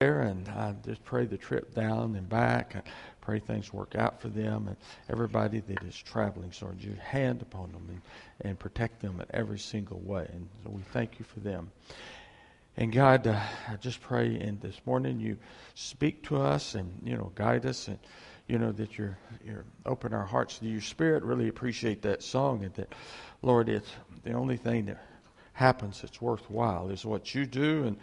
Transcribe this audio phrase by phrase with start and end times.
[0.00, 2.76] there, and I just pray the trip down and back.
[2.76, 2.82] I
[3.22, 4.76] pray things work out for them and
[5.08, 6.52] everybody that is traveling.
[6.52, 8.02] So, your hand upon them and,
[8.42, 10.28] and protect them in every single way.
[10.30, 11.70] And so we thank you for them.
[12.76, 13.40] And God, uh,
[13.70, 15.38] I just pray in this morning you
[15.74, 17.98] speak to us and you know guide us and
[18.48, 19.16] you know that you're
[19.46, 21.22] you're open our hearts to your spirit.
[21.22, 22.94] Really appreciate that song and that,
[23.40, 23.90] Lord, it's
[24.24, 25.02] the only thing that
[25.54, 27.96] happens that's worthwhile is what you do and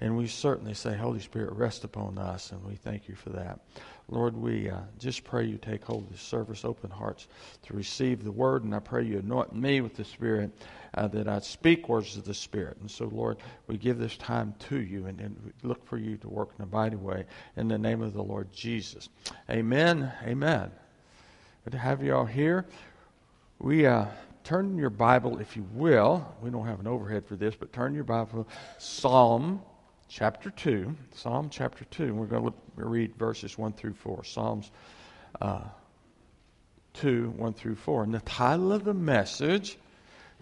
[0.00, 3.60] and we certainly say, Holy Spirit, rest upon us, and we thank you for that.
[4.08, 7.28] Lord, we uh, just pray you take hold of this service, open hearts
[7.62, 10.50] to receive the word, and I pray you anoint me with the Spirit
[10.94, 12.78] uh, that I speak words of the Spirit.
[12.80, 13.36] And so, Lord,
[13.68, 16.66] we give this time to you and, and look for you to work in a
[16.66, 17.24] mighty way
[17.56, 19.08] in the name of the Lord Jesus.
[19.48, 20.10] Amen.
[20.24, 20.72] Amen.
[21.64, 22.66] Good to have you all here.
[23.60, 24.06] We uh,
[24.42, 26.26] turn your Bible, if you will.
[26.42, 29.60] We don't have an overhead for this, but turn your Bible Psalm
[30.10, 34.24] chapter 2, Psalm chapter 2, and we're going to read verses 1 through 4.
[34.24, 34.70] Psalms
[35.40, 35.62] uh,
[36.94, 38.02] 2, 1 through 4.
[38.02, 39.78] And the title of the message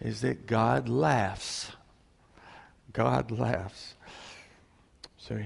[0.01, 1.71] is that God laughs.
[2.95, 3.95] God laughs.
[5.19, 5.39] So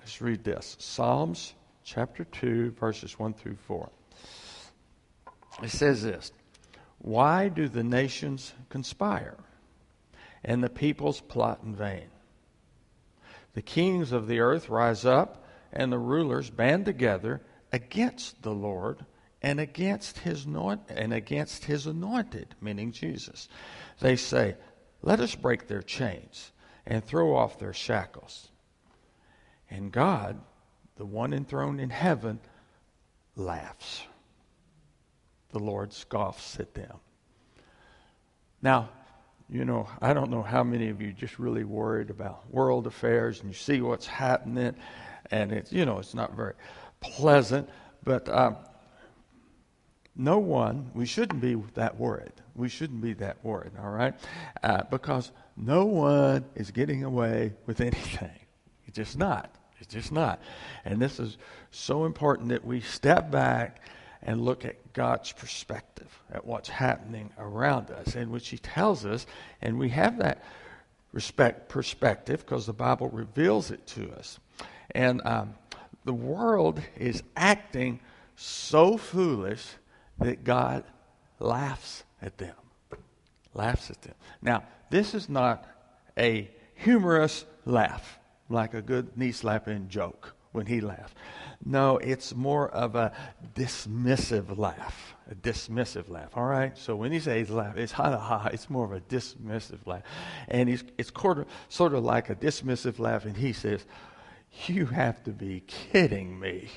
[0.00, 1.54] let's read this Psalms
[1.84, 3.88] chapter 2, verses 1 through 4.
[5.62, 6.32] It says this
[6.98, 9.36] Why do the nations conspire
[10.42, 12.08] and the peoples plot in vain?
[13.54, 17.40] The kings of the earth rise up, and the rulers band together
[17.72, 19.06] against the Lord
[19.42, 23.48] and against his and against his anointed, meaning Jesus.
[24.00, 24.56] They say,
[25.02, 26.52] "Let us break their chains
[26.86, 28.50] and throw off their shackles."
[29.70, 30.40] And God,
[30.96, 32.40] the one enthroned in heaven,
[33.36, 34.06] laughs.
[35.50, 36.98] The Lord scoffs at them.
[38.62, 38.90] Now,
[39.48, 43.40] you know, I don't know how many of you just really worried about world affairs
[43.40, 44.74] and you see what's happening,
[45.30, 46.54] and it's, you know, it's not very
[47.00, 47.68] pleasant,
[48.04, 48.56] but um,
[50.16, 52.32] no one, we shouldn't be that worried.
[52.54, 54.14] We shouldn't be that worried, all right?
[54.62, 58.30] Uh, because no one is getting away with anything.
[58.86, 59.54] It's just not.
[59.80, 60.40] It's just not.
[60.84, 61.36] And this is
[61.70, 63.80] so important that we step back
[64.24, 69.26] and look at God's perspective at what's happening around us, in which He tells us,
[69.60, 70.42] and we have that
[71.12, 74.38] respect perspective because the Bible reveals it to us.
[74.92, 75.54] And um,
[76.04, 78.00] the world is acting
[78.36, 79.64] so foolish
[80.18, 80.84] that God
[81.38, 82.54] laughs at them.
[83.52, 84.14] Laughs at them.
[84.42, 85.66] Now, this is not
[86.18, 88.18] a humorous laugh,
[88.48, 91.12] like a good knee slapping joke when he laughs.
[91.64, 93.12] No, it's more of a
[93.56, 95.16] dismissive laugh.
[95.28, 96.30] A dismissive laugh.
[96.36, 96.78] All right?
[96.78, 100.02] So when he says laugh, it's ha ha, ha, it's more of a dismissive laugh.
[100.46, 103.84] And he's, it's quarter, sort of like a dismissive laugh, and he says,
[104.66, 106.70] You have to be kidding me.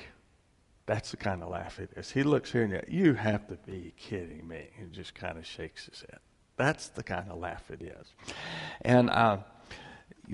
[0.86, 2.10] That's the kind of laugh it is.
[2.10, 4.70] He looks here and there, you have to be kidding me.
[4.76, 6.18] He just kind of shakes his head.
[6.56, 8.34] That's the kind of laugh it is.
[8.80, 9.38] And uh,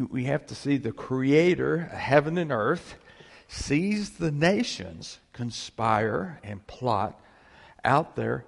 [0.09, 2.94] we have to see the creator, heaven and earth
[3.49, 7.21] sees the nations conspire and plot
[7.84, 8.44] out their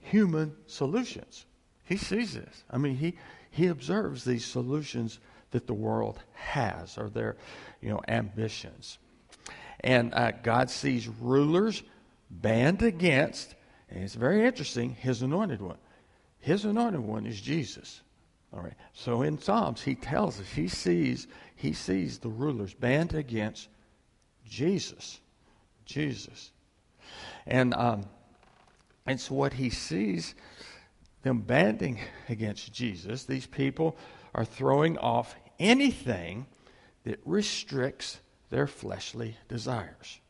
[0.00, 1.46] human solutions.
[1.84, 2.64] He sees this.
[2.70, 3.14] I mean, he,
[3.50, 5.18] he observes these solutions
[5.50, 7.36] that the world has or their,
[7.80, 8.98] you know, ambitions.
[9.80, 11.82] And uh, God sees rulers
[12.30, 13.54] band against,
[13.88, 15.78] and it's very interesting, his anointed one.
[16.40, 18.02] His anointed one is Jesus.
[18.52, 18.74] All right.
[18.92, 21.26] So in Psalms, he tells us he sees
[21.56, 23.68] he sees the rulers band against
[24.48, 25.20] Jesus.
[25.84, 26.50] Jesus.
[27.46, 28.06] And, um,
[29.06, 30.34] and so what he sees
[31.22, 31.98] them banding
[32.28, 33.96] against Jesus, these people
[34.34, 36.46] are throwing off anything
[37.04, 38.20] that restricts
[38.50, 40.20] their fleshly desires.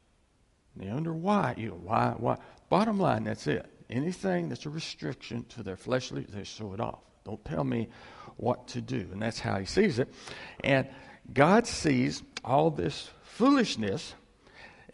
[0.75, 1.55] And you wonder why.
[1.57, 2.39] You know, why, why?
[2.69, 3.67] Bottom line, that's it.
[3.89, 7.01] Anything that's a restriction to their fleshly, they throw it off.
[7.25, 7.89] Don't tell me
[8.37, 9.09] what to do.
[9.13, 10.13] And that's how he sees it.
[10.63, 10.89] And
[11.33, 14.15] God sees all this foolishness.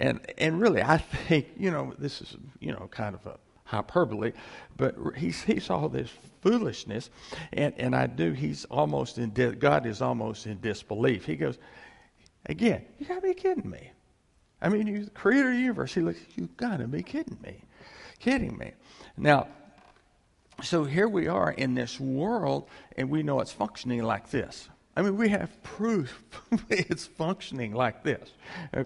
[0.00, 4.32] And, and really, I think, you know, this is, you know, kind of a hyperbole,
[4.76, 6.10] but he, he saw this
[6.40, 7.08] foolishness,
[7.52, 11.24] and, and I do, he's almost in, di- God is almost in disbelief.
[11.24, 11.58] He goes,
[12.46, 13.92] again, you gotta be kidding me.
[14.60, 17.62] I mean, you the creator of the universe, he looks, you gotta be kidding me.
[18.18, 18.72] Kidding me.
[19.16, 19.46] Now,
[20.62, 24.68] so here we are in this world, and we know it's functioning like this.
[24.94, 26.22] I mean, we have proof
[26.68, 28.30] it's functioning like this.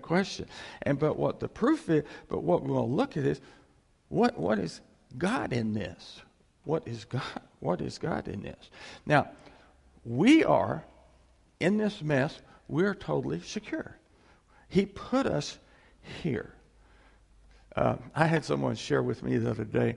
[0.03, 0.47] Question.
[0.83, 3.41] And but what the proof is, but what we want to look at is
[4.09, 4.81] what what is
[5.19, 6.21] God in this?
[6.65, 7.23] What is God?
[7.61, 8.71] What is God in this?
[9.05, 9.31] Now,
[10.05, 10.85] we are
[11.59, 12.41] in this mess.
[12.69, 13.97] we're totally secure.
[14.69, 15.59] He put us
[16.23, 16.53] here.
[17.75, 19.97] Uh, I had someone share with me the other day,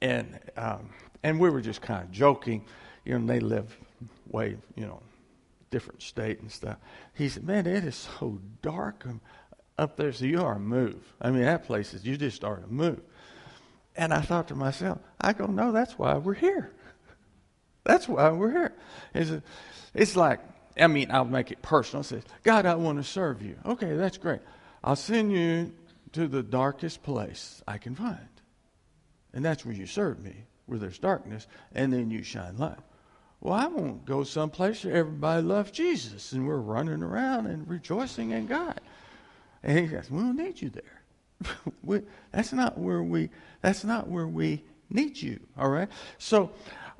[0.00, 0.90] and um,
[1.22, 2.64] and we were just kind of joking.
[3.04, 3.76] You know, they live
[4.30, 5.00] way, you know,
[5.70, 6.76] different state and stuff.
[7.14, 9.20] He said, "Man, it is so dark um,
[9.76, 11.14] up there, so you are to move.
[11.20, 13.00] I mean, that place is you just are to move."
[13.96, 16.72] And I thought to myself, I go, "No, that's why we're here.
[17.84, 18.72] That's why we're here."
[19.14, 19.32] It's,
[19.94, 20.40] it's like,
[20.78, 22.02] I mean, I'll make it personal.
[22.02, 24.40] It says, "God, I want to serve you." Okay, that's great.
[24.82, 25.72] I'll send you
[26.12, 28.28] to the darkest place I can find,
[29.32, 32.78] and that's where you serve me, where there's darkness, and then you shine light.
[33.40, 38.32] Well, I won't go someplace where everybody loves Jesus and we're running around and rejoicing
[38.32, 38.80] in God.
[39.62, 41.02] And he says, We don't need you there.
[41.84, 42.02] we,
[42.32, 43.30] that's not where we
[43.62, 45.38] that's not where we need you.
[45.56, 45.88] All right?
[46.18, 46.50] So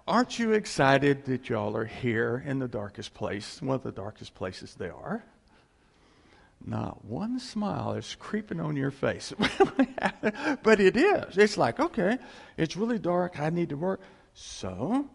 [0.06, 4.34] aren't you excited that y'all are here in the darkest place, one of the darkest
[4.34, 5.24] places they are?
[6.64, 9.32] Not one smile is creeping on your face.
[10.62, 11.38] but it is.
[11.38, 12.18] It's like, okay,
[12.56, 13.38] it's really dark.
[13.38, 14.00] I need to work.
[14.34, 15.08] So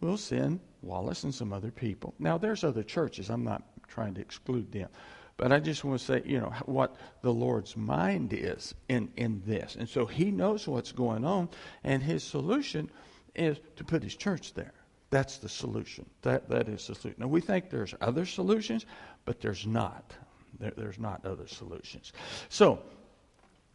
[0.00, 2.14] we'll send Wallace and some other people.
[2.18, 3.30] Now, there's other churches.
[3.30, 4.88] I'm not trying to exclude them.
[5.36, 9.42] But I just want to say, you know, what the Lord's mind is in, in
[9.46, 9.76] this.
[9.76, 11.48] And so he knows what's going on,
[11.84, 12.90] and his solution
[13.34, 14.74] is to put his church there.
[15.10, 16.08] That's the solution.
[16.22, 17.20] That, that is the solution.
[17.20, 18.86] Now, we think there's other solutions,
[19.24, 20.14] but there's not.
[20.58, 22.12] There, there's not other solutions.
[22.48, 22.80] So,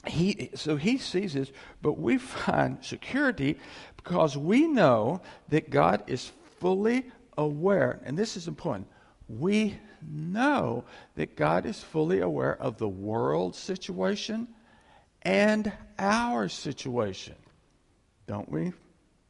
[0.05, 1.51] he, so he sees this,
[1.81, 3.57] but we find security
[3.95, 8.87] because we know that God is fully aware, and this is important.
[9.27, 10.85] We know
[11.15, 14.47] that God is fully aware of the world situation
[15.23, 17.35] and our situation.
[18.27, 18.73] Don't we?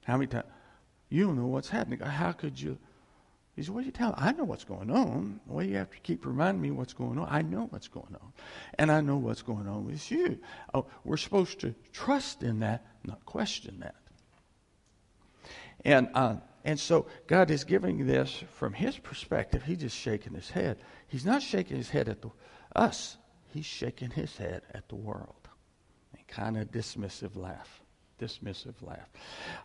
[0.06, 0.46] How many times?
[1.10, 2.00] You don't know what's happening.
[2.00, 2.78] How could you?
[3.58, 4.14] He said, What are you telling?
[4.18, 5.42] I know what's going on.
[5.48, 7.28] Well, you have to keep reminding me what's going on.
[7.28, 8.32] I know what's going on.
[8.76, 10.38] And I know what's going on with you.
[10.76, 13.96] Oh, we're supposed to trust in that, not question that.
[15.84, 19.64] And, uh, and so God is giving this from his perspective.
[19.64, 20.78] He's just shaking his head.
[21.08, 22.30] He's not shaking his head at the,
[22.76, 23.18] us,
[23.54, 25.50] he's shaking his head at the world.
[26.14, 27.82] A kind of dismissive laugh
[28.20, 29.10] dismissive laugh.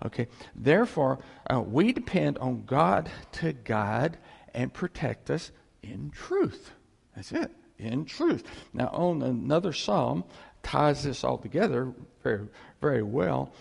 [0.04, 1.19] Okay, therefore,
[1.52, 4.19] uh, we depend on God to guide
[4.54, 5.52] and protect us
[5.82, 6.72] in truth.
[7.14, 8.44] That's it, in truth.
[8.72, 10.25] Now, on another psalm
[10.62, 12.46] ties this all together very,
[12.81, 13.52] very well,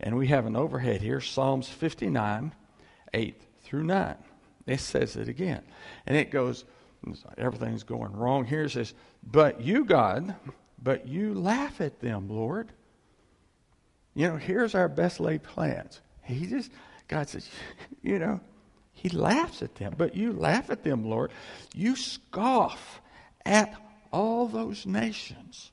[0.00, 2.52] and we have an overhead here Psalms 59,
[3.14, 4.14] 8 through 9.
[4.66, 5.62] It says it again,
[6.06, 6.64] and it goes,
[7.38, 8.64] everything's going wrong here.
[8.64, 10.34] It says, But you, God,
[10.82, 12.72] but you laugh at them, Lord
[14.16, 16.00] you know, here's our best laid plans.
[16.22, 16.72] He just,
[17.06, 17.48] God says,
[18.02, 18.40] you know,
[18.94, 19.94] he laughs at them.
[19.96, 21.30] But you laugh at them, Lord.
[21.74, 23.02] You scoff
[23.44, 23.74] at
[24.10, 25.70] all those nations.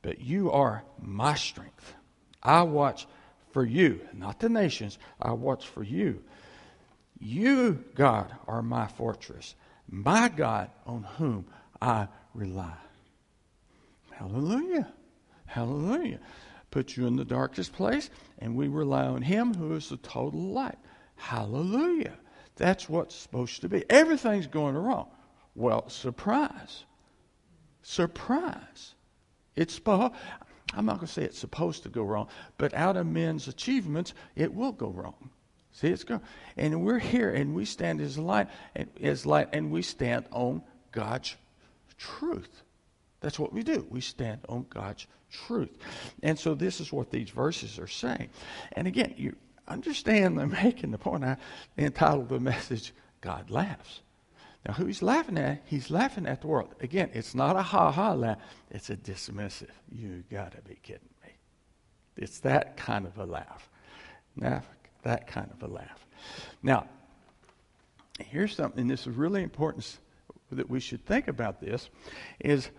[0.00, 1.92] But you are my strength.
[2.42, 3.06] I watch
[3.52, 4.98] for you, not the nations.
[5.20, 6.24] I watch for you.
[7.20, 9.54] You, God, are my fortress,
[9.90, 11.44] my God on whom
[11.82, 12.78] I rely.
[14.12, 14.90] Hallelujah.
[15.44, 16.20] Hallelujah
[16.70, 20.40] put you in the darkest place, and we rely on Him who is the total
[20.40, 20.78] light.
[21.16, 22.14] Hallelujah.
[22.56, 23.84] That's what's supposed to be.
[23.88, 25.08] Everything's going wrong.
[25.54, 26.84] Well, surprise.
[27.82, 28.94] Surprise.
[29.56, 30.14] It's supposed.
[30.74, 32.28] I'm not going to say it's supposed to go wrong,
[32.58, 35.30] but out of men's achievements, it will go wrong.
[35.72, 36.20] See, it's going,
[36.56, 40.62] and we're here, and we stand as light, and as light, and we stand on
[40.92, 41.36] God's
[41.96, 42.62] truth.
[43.20, 43.86] That's what we do.
[43.88, 45.76] We stand on God's truth.
[46.22, 48.30] And so this is what these verses are saying.
[48.72, 51.24] And again, you understand them making the point.
[51.24, 51.36] I
[51.76, 54.00] entitled the message, God Laughs.
[54.66, 55.62] Now, who he's laughing at?
[55.66, 56.74] He's laughing at the world.
[56.80, 58.38] Again, it's not a ha ha laugh,
[58.70, 59.70] it's a dismissive.
[59.90, 61.32] You got to be kidding me.
[62.16, 63.70] It's that kind of a laugh.
[64.36, 64.62] Now,
[65.02, 66.06] that kind of a laugh.
[66.62, 66.86] Now,
[68.18, 69.98] here's something, this is really important
[70.50, 71.88] that we should think about this,
[72.40, 72.70] is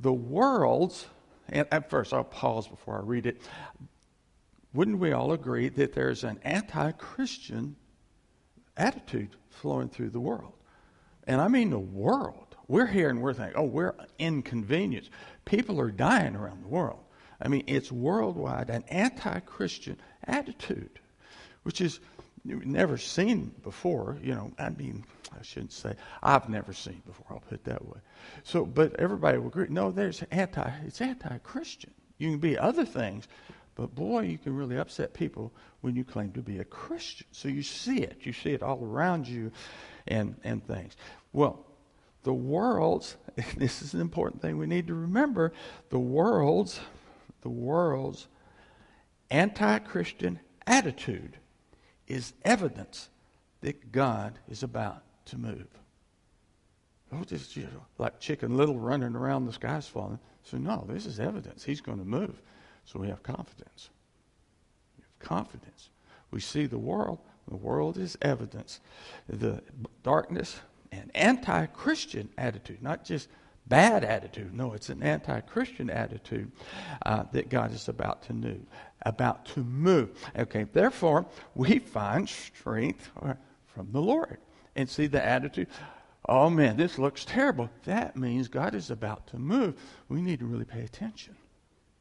[0.00, 1.06] the world's
[1.48, 3.42] and at first, I'll pause before I read it.
[4.72, 7.76] Wouldn't we all agree that there's an anti Christian
[8.76, 10.52] attitude flowing through the world?
[11.26, 12.56] And I mean the world.
[12.66, 15.10] We're here and we're thinking, oh, we're inconvenienced.
[15.44, 17.00] People are dying around the world.
[17.40, 20.98] I mean, it's worldwide an anti Christian attitude,
[21.62, 22.00] which is
[22.44, 24.18] never seen before.
[24.22, 27.26] You know, I mean, I shouldn't say I've never seen before.
[27.30, 27.98] I'll put it that way.
[28.42, 29.66] So, but everybody will agree.
[29.68, 30.70] No, there's anti.
[30.86, 31.92] It's anti-Christian.
[32.18, 33.26] You can be other things,
[33.74, 37.26] but boy, you can really upset people when you claim to be a Christian.
[37.32, 38.18] So you see it.
[38.22, 39.50] You see it all around you,
[40.06, 40.96] and and things.
[41.32, 41.64] Well,
[42.24, 43.16] the world's,
[43.56, 45.52] this is an important thing we need to remember,
[45.90, 46.80] the world's,
[47.42, 48.26] the world's
[49.30, 51.38] anti Christian attitude
[52.06, 53.08] is evidence
[53.60, 55.66] that God is about to move.
[57.12, 57.56] Oh, just
[57.98, 60.18] like Chicken Little running around, the sky's falling.
[60.42, 61.64] So, no, this is evidence.
[61.64, 62.40] He's going to move.
[62.84, 63.90] So we have confidence.
[64.98, 65.90] We have confidence.
[66.30, 67.18] We see the world.
[67.48, 68.80] The world is evidence.
[69.28, 69.62] The
[70.02, 70.60] darkness
[70.92, 73.28] and anti Christian attitude, not just
[73.66, 74.54] bad attitude.
[74.54, 76.50] No, it's an anti-Christian attitude
[77.06, 78.60] uh, that God is about to move.
[79.02, 80.10] About to move.
[80.36, 83.34] Okay, therefore we find strength uh,
[83.66, 84.38] from the Lord
[84.76, 85.68] and see the attitude.
[86.26, 87.68] Oh man, this looks terrible.
[87.84, 89.74] That means God is about to move.
[90.08, 91.36] We need to really pay attention.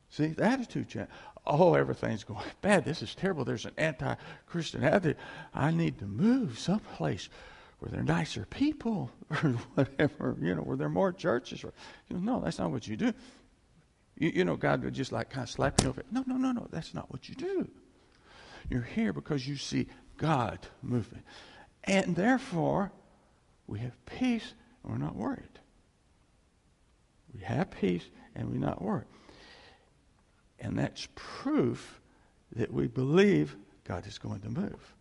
[0.09, 1.09] See, the attitude change.
[1.45, 2.85] Oh, everything's going bad.
[2.85, 3.43] This is terrible.
[3.43, 4.15] There's an anti
[4.45, 5.17] Christian attitude.
[5.53, 7.29] I need to move someplace
[7.79, 11.63] where there are nicer people or whatever, you know, where there are more churches.
[11.63, 11.71] You
[12.11, 13.13] know, no, that's not what you do.
[14.17, 16.03] You, you know, God would just like kind of slap you over.
[16.11, 17.67] No, no, no, no, that's not what you do.
[18.69, 19.87] You're here because you see
[20.17, 21.23] God moving.
[21.85, 22.91] And therefore,
[23.67, 25.59] we have peace and we're not worried.
[27.33, 28.03] We have peace
[28.35, 29.07] and we're not worried.
[30.59, 31.99] And that's proof
[32.55, 34.93] that we believe God is going to move.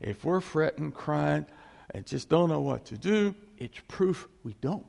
[0.00, 1.46] If we're fretting, crying,
[1.94, 4.86] and just don't know what to do, it's proof we don't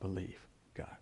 [0.00, 0.38] believe
[0.74, 0.96] God.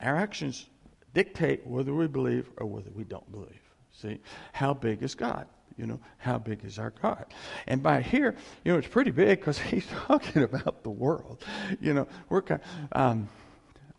[0.00, 0.66] Our actions
[1.14, 3.60] dictate whether we believe or whether we don't believe.
[3.92, 4.20] See,
[4.52, 5.46] how big is God?
[5.78, 7.24] You know, how big is our God?
[7.66, 11.44] And by here, you know, it's pretty big because he's talking about the world.
[11.80, 12.60] You know, we're kind
[12.92, 13.28] um,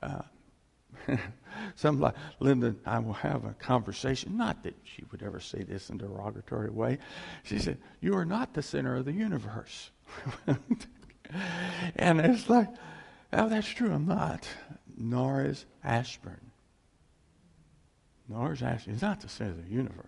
[0.03, 0.21] uh,
[1.75, 4.37] some like Linda I will have a conversation.
[4.37, 6.97] Not that she would ever say this in a derogatory way.
[7.43, 9.91] She said, "You are not the center of the universe."
[11.95, 12.67] and it's like,
[13.33, 14.47] oh, that's true, I'm not.
[14.97, 16.51] Nor is Ashburn.
[18.27, 18.93] Nor is Ashburn.
[18.93, 20.05] It's not the center of the universe.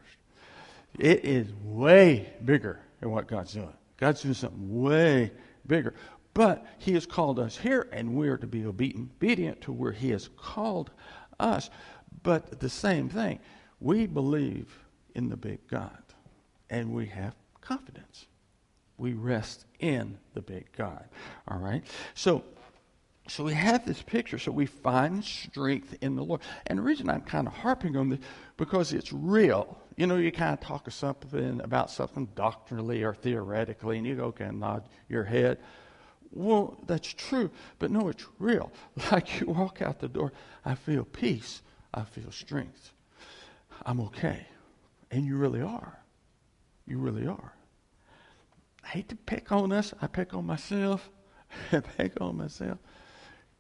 [1.00, 3.74] It is way bigger than what God's doing.
[3.98, 5.32] God's doing something way
[5.66, 5.94] bigger.
[6.34, 10.12] But He has called us here, and we are to be obedient to where He
[10.12, 10.92] has called
[11.40, 11.70] us.
[12.24, 13.40] But the same thing,
[13.80, 14.78] we believe
[15.16, 16.02] in the big God,
[16.70, 18.28] and we have confidence
[19.02, 21.04] we rest in the big God.
[21.48, 21.84] All right?
[22.14, 22.44] So,
[23.28, 24.38] so we have this picture.
[24.38, 26.42] So we find strength in the Lord.
[26.68, 28.20] And the reason I'm kind of harping on this,
[28.58, 29.78] because it's real.
[29.98, 34.16] You know, you kind of talk of something about something doctrinally or theoretically, and you
[34.16, 35.60] go, okay, nod your head.
[36.32, 38.72] Well, that's true, but no, it's real.
[39.12, 40.32] Like you walk out the door,
[40.64, 41.62] I feel peace,
[41.94, 42.94] I feel strength.
[43.86, 44.46] I'm okay.
[45.10, 46.00] And you really are.
[46.88, 47.54] You really are.
[48.84, 49.94] I hate to pick on us.
[50.02, 51.10] I pick on myself.
[51.72, 52.80] I pick on myself.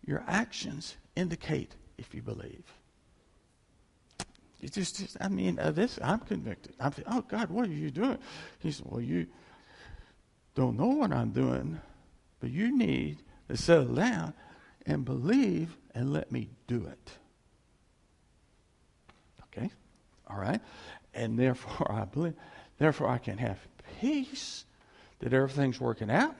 [0.05, 2.65] Your actions indicate if you believe.
[4.61, 6.75] It's just, just I mean, uh, this, I'm convicted.
[6.79, 8.17] I'm oh, God, what are you doing?
[8.59, 9.27] He said, well, you
[10.55, 11.79] don't know what I'm doing,
[12.39, 13.17] but you need
[13.49, 14.33] to settle down
[14.85, 17.11] and believe and let me do it.
[19.47, 19.71] Okay?
[20.29, 20.61] All right?
[21.13, 22.35] And therefore, I believe,
[22.77, 23.59] therefore, I can have
[23.99, 24.65] peace
[25.19, 26.35] that everything's working out.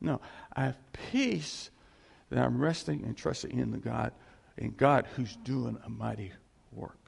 [0.00, 0.20] No,
[0.54, 0.78] I have
[1.10, 1.70] peace
[2.30, 4.12] that I'm resting and trusting in the God,
[4.58, 6.32] in God who's doing a mighty
[6.72, 6.98] work.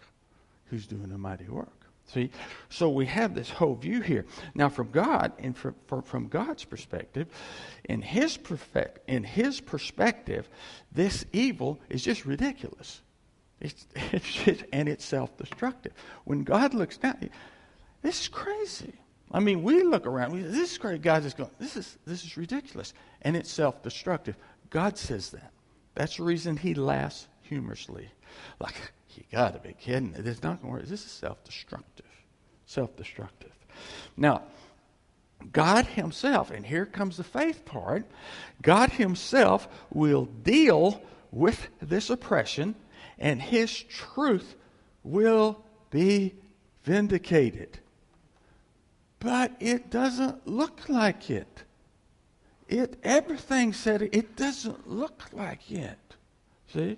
[0.70, 1.86] Who's doing a mighty work.
[2.12, 2.30] See,
[2.68, 4.26] so we have this whole view here.
[4.54, 7.26] Now, from God, and from, from God's perspective,
[7.84, 10.48] in His perfect, in His perspective,
[10.92, 13.02] this evil is just ridiculous.
[13.60, 15.92] It's, it's just, and it's self-destructive.
[16.24, 17.30] When God looks down,
[18.02, 18.92] this is crazy.
[19.32, 20.32] I mean, we look around.
[20.32, 21.02] We, this is great.
[21.02, 21.50] God is going.
[21.58, 24.36] This is this is ridiculous, and it's self-destructive.
[24.70, 25.50] God says that.
[25.96, 28.08] That's the reason He laughs humorously,
[28.60, 30.14] like you got to be kidding.
[30.16, 30.88] It's not going to work.
[30.88, 32.06] This is self-destructive.
[32.66, 33.52] Self-destructive.
[34.16, 34.42] Now,
[35.52, 38.06] God Himself, and here comes the faith part.
[38.62, 42.74] God Himself will deal with this oppression,
[43.18, 44.54] and His truth
[45.02, 46.34] will be
[46.84, 47.78] vindicated
[49.26, 51.64] but it doesn't look like it.
[52.68, 55.98] It everything said it doesn't look like it.
[56.72, 56.96] See?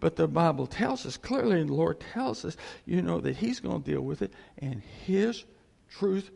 [0.00, 3.60] But the Bible tells us clearly, and the Lord tells us, you know, that He's
[3.60, 5.44] going to deal with it, and His
[5.90, 6.30] truth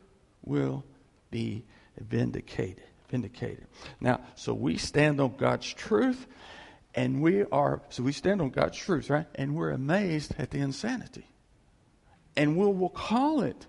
[0.44, 0.84] will
[1.30, 1.64] be
[1.98, 2.84] vindicated.
[3.08, 3.66] Vindicated.
[4.00, 6.26] Now, so we stand on God's truth,
[6.94, 9.26] and we are so we stand on God's truth, right?
[9.34, 11.26] And we're amazed at the insanity.
[12.36, 13.66] And we'll, we'll call it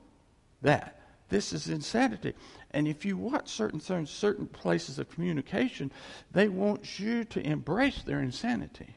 [0.62, 1.00] that
[1.30, 2.34] this is insanity.
[2.72, 5.92] And if you watch certain certain places of communication,
[6.32, 8.96] they want you to embrace their insanity.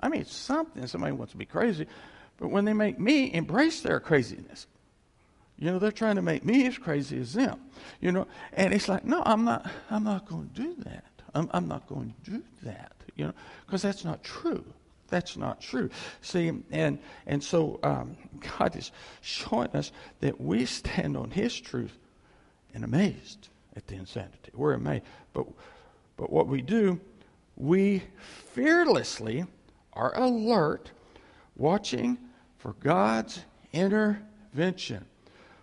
[0.00, 0.86] I mean, something.
[0.86, 1.86] Somebody wants to be crazy,
[2.38, 4.66] but when they make me embrace their craziness,
[5.58, 7.60] you know, they're trying to make me as crazy as them.
[8.00, 9.68] You know, and it's like, no, I'm not.
[9.90, 11.04] I'm not going to do that.
[11.34, 12.92] I'm, I'm not going to do that.
[13.16, 13.32] You know,
[13.66, 14.64] because that's not true.
[15.08, 15.90] That's not true.
[16.20, 18.16] See, and and so um,
[18.58, 19.90] God is showing us
[20.20, 21.96] that we stand on His truth
[22.74, 24.52] and amazed at the insanity.
[24.54, 25.46] We're amazed, but
[26.16, 27.00] but what we do,
[27.56, 28.02] we
[28.52, 29.46] fearlessly
[29.98, 30.92] are alert,
[31.56, 32.16] watching
[32.56, 33.40] for God's
[33.72, 35.04] intervention.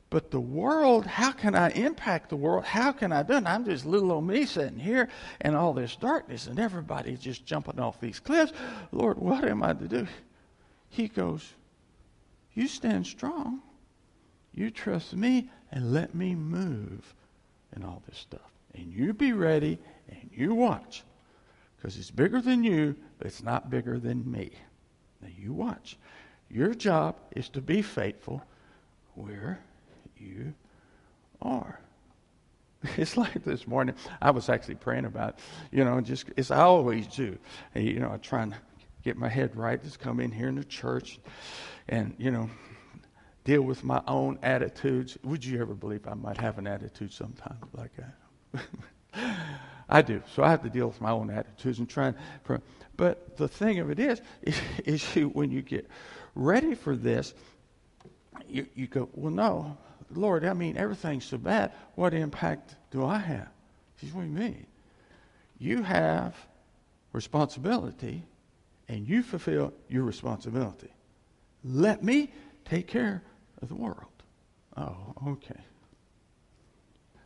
[0.10, 2.66] But the world, how can I impact the world?
[2.66, 3.46] How can I do it?
[3.46, 5.10] I'm just little old me sitting here
[5.42, 8.54] and all this darkness and everybody's just jumping off these cliffs.
[8.92, 10.08] Lord, what am I to do?
[10.90, 11.54] He goes,
[12.54, 13.62] You stand strong.
[14.54, 17.14] You trust me and let me move
[17.74, 18.52] and all this stuff.
[18.74, 21.04] And you be ready and you watch.
[21.78, 24.52] Because it's bigger than you, but it's not bigger than me.
[25.22, 25.98] Now you watch.
[26.50, 28.42] Your job is to be faithful
[29.16, 29.60] where
[30.18, 30.54] you
[31.42, 31.80] are.
[32.98, 33.96] It's like this morning.
[34.22, 35.40] I was actually praying about,
[35.72, 37.36] you know, just as I always do.
[37.74, 38.56] And, you know, I try and
[39.06, 39.82] get my head right.
[39.82, 41.20] Just come in here in the church,
[41.88, 42.50] and you know,
[43.46, 45.18] deal with my own attitudes.
[45.24, 48.66] Would you ever believe I might have an attitude sometimes like that?
[49.88, 50.22] I do.
[50.34, 52.62] So I have to deal with my own attitudes and try and.
[52.98, 55.88] But the thing of it is, is, is you, when you get
[56.34, 57.34] ready for this,
[58.48, 59.78] you, you go, well, no,
[60.12, 61.72] Lord, I mean, everything's so bad.
[61.96, 63.48] What impact do I have?
[63.98, 64.66] He says, What do you mean?
[65.58, 66.36] You have
[67.14, 68.24] responsibility,
[68.88, 70.94] and you fulfill your responsibility.
[71.64, 72.32] Let me
[72.66, 73.24] take care
[73.62, 74.06] of the world.
[74.78, 75.60] Oh, okay.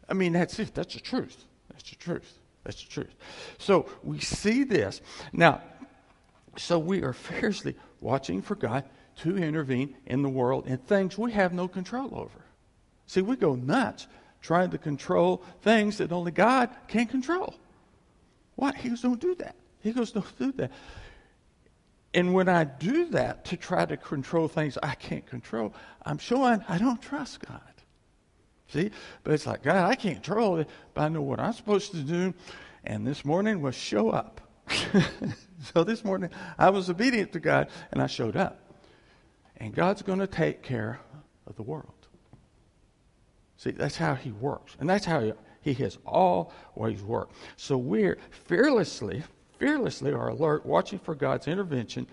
[0.08, 0.74] I mean, that's it.
[0.74, 1.46] That's the truth.
[1.72, 2.39] That's the truth.
[2.70, 3.16] That's the truth.
[3.58, 5.02] So we see this.
[5.34, 5.64] Now,
[6.56, 8.84] so we are fiercely watching for God
[9.22, 12.46] to intervene in the world in things we have no control over.
[13.08, 14.05] See, we go nuts
[14.44, 17.55] trying to control things that only God can control.
[18.55, 18.72] Why?
[18.75, 19.55] He goes, don't do that.
[19.82, 20.72] He goes, don't do that.
[22.14, 25.74] And when I do that to try to control things I can't control,
[26.05, 27.69] I'm showing I don't trust God.
[28.70, 28.92] See?
[29.24, 32.01] But it's like, God, I can't control it, but I know what I'm supposed to
[32.01, 32.34] do.
[32.84, 34.42] And this morning was show up.
[35.74, 38.60] so this morning I was obedient to God and I showed up.
[39.58, 41.00] And God's going to take care
[41.48, 41.94] of the world.
[43.58, 44.77] See, that's how he works.
[44.79, 47.36] And that's how he, has always worked.
[47.58, 49.24] So we're fearlessly,
[49.58, 52.08] fearlessly are alert, watching for God's intervention,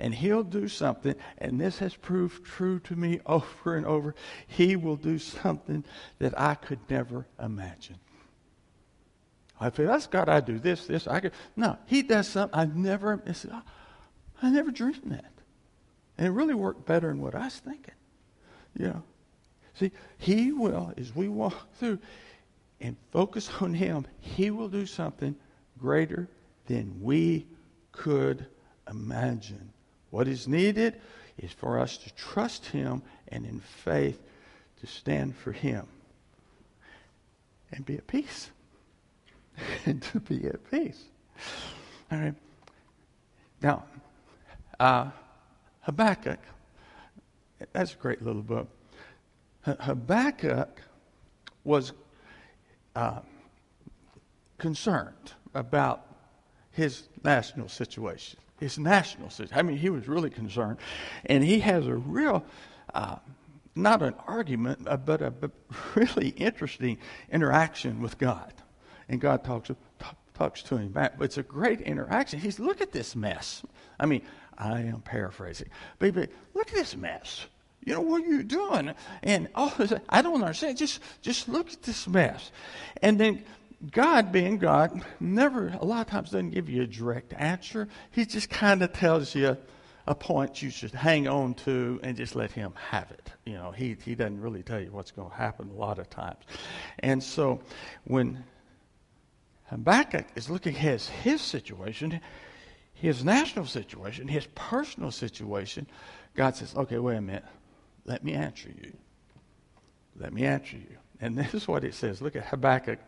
[0.00, 1.14] and he'll do something.
[1.38, 4.14] And this has proved true to me over and over.
[4.46, 5.84] He will do something
[6.18, 7.96] that I could never imagine.
[9.60, 11.32] I say, that's God, I do this, this, I could.
[11.54, 13.22] No, he does something I never,
[14.42, 15.32] I never dreamed that.
[16.16, 17.94] And it really worked better than what I was thinking.
[18.78, 19.02] You know,
[19.80, 21.98] See, He will, as we walk through
[22.80, 25.34] and focus on Him, He will do something
[25.78, 26.28] greater
[26.66, 27.46] than we
[27.92, 28.46] could
[28.88, 29.72] imagine.
[30.10, 31.00] What is needed
[31.38, 34.20] is for us to trust Him and in faith
[34.80, 35.86] to stand for Him
[37.72, 38.50] and be at peace.
[39.86, 41.04] and to be at peace.
[42.10, 42.34] All right.
[43.62, 43.84] Now,
[44.78, 45.10] uh,
[45.82, 46.40] Habakkuk,
[47.72, 48.68] that's a great little book.
[49.62, 50.80] Habakkuk
[51.64, 51.92] was
[52.96, 53.20] uh,
[54.58, 56.06] concerned about
[56.72, 58.38] his national situation.
[58.60, 59.58] His national situation.
[59.58, 60.78] I mean, he was really concerned.
[61.24, 62.44] And he has a real,
[62.94, 63.16] uh,
[63.74, 65.50] not an argument, uh, but a but
[65.94, 66.98] really interesting
[67.32, 68.52] interaction with God.
[69.08, 69.70] And God talks,
[70.34, 71.18] talks to him back.
[71.18, 72.38] But it's a great interaction.
[72.38, 73.62] He's, look at this mess.
[73.98, 74.22] I mean,
[74.56, 75.68] I am paraphrasing.
[75.98, 77.46] Baby, look at this mess.
[77.84, 78.92] You know, what are you doing?
[79.22, 79.74] And oh,
[80.08, 80.76] I don't understand.
[80.76, 82.52] Just, just look at this mess.
[83.00, 83.42] And then
[83.88, 87.88] God, being God, never, a lot of times doesn't give you a direct answer.
[88.10, 89.56] He just kind of tells you
[90.06, 93.30] a point you should hang on to and just let him have it.
[93.46, 96.10] You know, he, he doesn't really tell you what's going to happen a lot of
[96.10, 96.44] times.
[96.98, 97.60] And so
[98.04, 98.44] when
[99.66, 102.20] Habakkuk is looking at his, his situation,
[102.92, 105.86] his national situation, his personal situation,
[106.34, 107.44] God says, okay, wait a minute.
[108.04, 108.92] Let me answer you.
[110.18, 110.96] Let me answer you.
[111.20, 112.20] And this is what it says.
[112.20, 112.98] Look at Habakkuk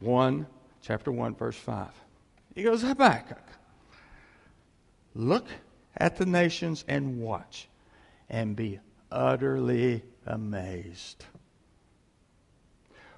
[0.00, 0.46] 1,
[0.82, 1.88] chapter 1, verse 5.
[2.54, 3.42] He goes, Habakkuk,
[5.14, 5.46] look
[5.96, 7.68] at the nations and watch
[8.28, 11.24] and be utterly amazed.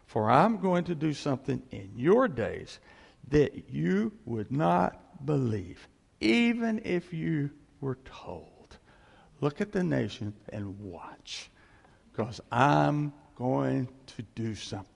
[0.06, 2.80] For I'm going to do something in your days
[3.28, 5.88] that you would not believe,
[6.20, 8.76] even if you were told.
[9.40, 11.50] Look at the nation and watch,
[12.12, 14.91] because I'm going to do something.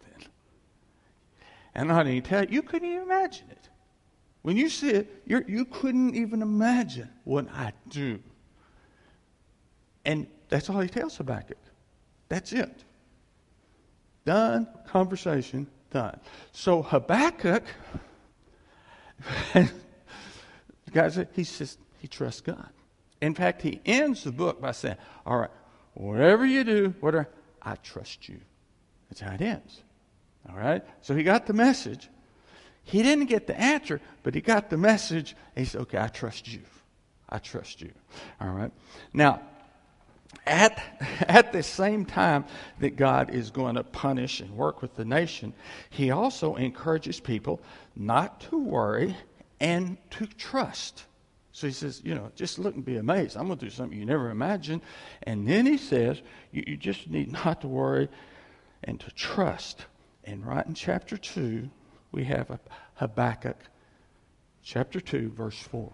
[1.76, 3.68] And I didn't tell you, you couldn't even imagine it.
[4.40, 8.18] When you see it, you're, you couldn't even imagine what I do.
[10.06, 11.58] And that's all he tells Habakkuk.
[12.30, 12.84] That's it.
[14.24, 16.18] Done, conversation, done.
[16.52, 17.64] So Habakkuk,
[20.92, 22.70] guys, he says he trusts God.
[23.20, 25.50] In fact, he ends the book by saying, All right,
[25.92, 27.28] whatever you do, whatever,
[27.60, 28.40] I trust you.
[29.10, 29.82] That's how it ends.
[30.48, 30.82] All right?
[31.02, 32.08] So he got the message.
[32.84, 35.34] He didn't get the answer, but he got the message.
[35.56, 36.60] he said, Okay, I trust you.
[37.28, 37.90] I trust you.
[38.40, 38.70] All right?
[39.12, 39.42] Now,
[40.46, 40.80] at,
[41.28, 42.44] at the same time
[42.80, 45.52] that God is going to punish and work with the nation,
[45.90, 47.60] he also encourages people
[47.96, 49.16] not to worry
[49.60, 51.04] and to trust.
[51.52, 53.36] So he says, you know, just look and be amazed.
[53.36, 54.82] I'm going to do something you never imagined.
[55.22, 56.20] And then he says,
[56.52, 58.08] you, you just need not to worry
[58.84, 59.86] and to trust.
[60.26, 61.70] And right in chapter 2,
[62.10, 62.58] we have
[62.94, 63.58] Habakkuk
[64.62, 65.92] chapter 2, verse 4.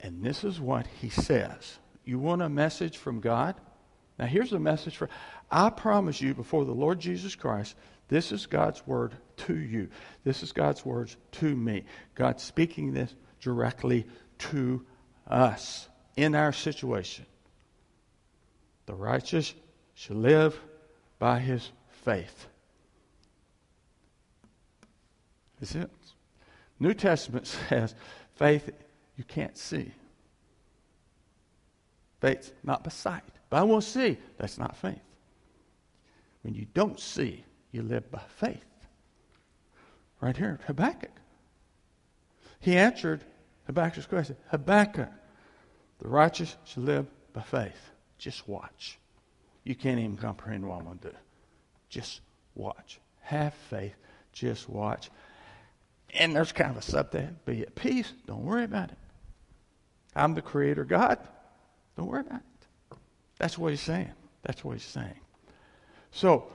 [0.00, 1.78] And this is what he says.
[2.04, 3.56] You want a message from God?
[4.18, 5.08] Now, here's a message for
[5.50, 7.74] I promise you before the Lord Jesus Christ,
[8.08, 9.88] this is God's word to you.
[10.24, 11.84] This is God's words to me.
[12.14, 14.06] God speaking this directly
[14.38, 14.84] to
[15.26, 17.26] us in our situation.
[18.86, 19.54] The righteous
[19.94, 20.58] shall live
[21.18, 21.70] by his
[22.04, 22.46] faith.
[25.60, 25.90] That's it.
[26.80, 27.94] New Testament says
[28.36, 28.70] faith
[29.16, 29.92] you can't see.
[32.20, 33.22] Faith not by sight.
[33.50, 34.18] But I will see.
[34.36, 35.00] That's not faith.
[36.42, 38.64] When you don't see, you live by faith.
[40.20, 41.10] Right here, Habakkuk.
[42.60, 43.22] He answered
[43.66, 45.10] Habakkuk's question Habakkuk,
[45.98, 47.90] the righteous shall live by faith.
[48.18, 48.98] Just watch.
[49.64, 51.16] You can't even comprehend what I'm going to do.
[51.88, 52.20] Just
[52.54, 53.00] watch.
[53.20, 53.94] Have faith.
[54.32, 55.10] Just watch.
[56.14, 57.34] And there's kind of a sub there.
[57.44, 58.12] Be at peace.
[58.26, 58.98] Don't worry about it.
[60.16, 61.18] I'm the creator God.
[61.96, 62.96] Don't worry about it.
[63.38, 64.12] That's what he's saying.
[64.42, 65.20] That's what he's saying.
[66.10, 66.50] So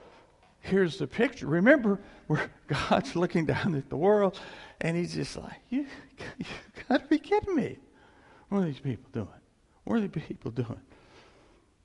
[0.62, 1.48] here's the picture.
[1.48, 4.40] Remember, where God's looking down at the world,
[4.82, 5.86] and he's just like, you,
[6.38, 6.46] you
[6.90, 7.78] got to be kidding me.
[8.50, 9.28] What are these people doing?
[9.84, 10.82] What are these people doing?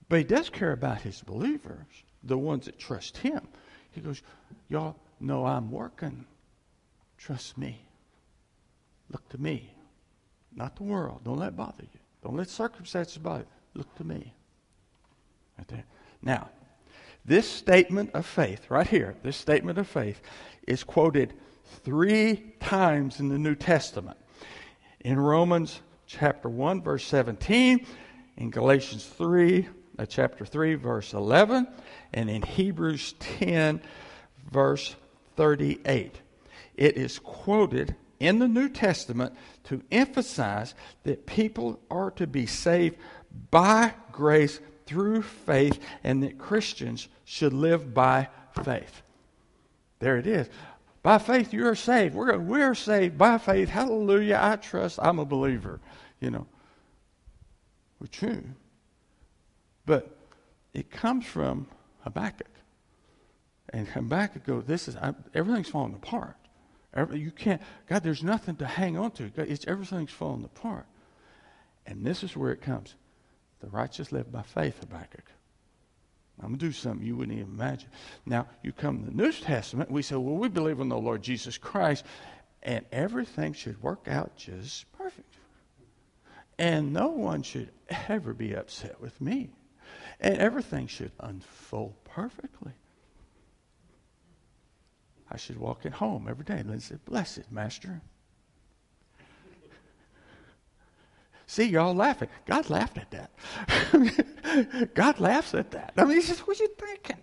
[0.08, 1.86] But he does care about his believers,
[2.22, 3.46] the ones that trust him.
[3.92, 4.22] He goes,
[4.68, 6.24] Y'all know I'm working.
[7.18, 7.80] Trust me.
[9.10, 9.74] Look to me,
[10.54, 11.20] not the world.
[11.24, 12.00] Don't let it bother you.
[12.22, 13.46] Don't let circumstances bother you.
[13.74, 14.34] Look to me.
[15.56, 15.84] Right there.
[16.22, 16.50] Now,
[17.24, 20.20] this statement of faith, right here, this statement of faith,
[20.66, 21.34] is quoted
[21.84, 24.16] three times in the New Testament.
[25.00, 27.86] In Romans chapter 1, verse 17,
[28.36, 31.66] in Galatians 3, uh, chapter 3, verse 11,
[32.12, 33.80] and in Hebrews 10,
[34.50, 34.94] verse
[35.36, 36.20] 38
[36.78, 42.96] it is quoted in the New Testament to emphasize that people are to be saved
[43.50, 48.28] by grace through faith and that Christians should live by
[48.64, 49.02] faith.
[49.98, 50.48] There it is.
[51.02, 52.14] By faith, you are saved.
[52.14, 53.68] We're, we're saved by faith.
[53.68, 54.38] Hallelujah.
[54.40, 54.98] I trust.
[55.02, 55.80] I'm a believer.
[56.20, 56.46] You know,
[58.00, 58.44] we're true.
[59.84, 60.16] But
[60.72, 61.66] it comes from
[62.00, 62.46] Habakkuk.
[63.70, 66.37] And Habakkuk goes, this is, I, everything's falling apart.
[67.12, 69.30] You can't, God, there's nothing to hang on to.
[69.36, 70.86] It's, everything's falling apart.
[71.86, 72.94] And this is where it comes.
[73.60, 75.24] The righteous live by faith, Habakkuk.
[76.40, 77.88] I'm going to do something you wouldn't even imagine.
[78.24, 81.22] Now, you come to the New Testament, we say, well, we believe in the Lord
[81.22, 82.04] Jesus Christ,
[82.62, 85.34] and everything should work out just perfect.
[86.58, 87.70] And no one should
[88.08, 89.50] ever be upset with me.
[90.20, 92.72] And everything should unfold perfectly.
[95.30, 98.00] I should walk it home every day and say, Blessed, Master.
[101.46, 102.28] See, y'all laughing.
[102.46, 104.94] God laughed at that.
[104.94, 105.92] God laughs at that.
[105.96, 107.18] I mean, he says, What are you thinking?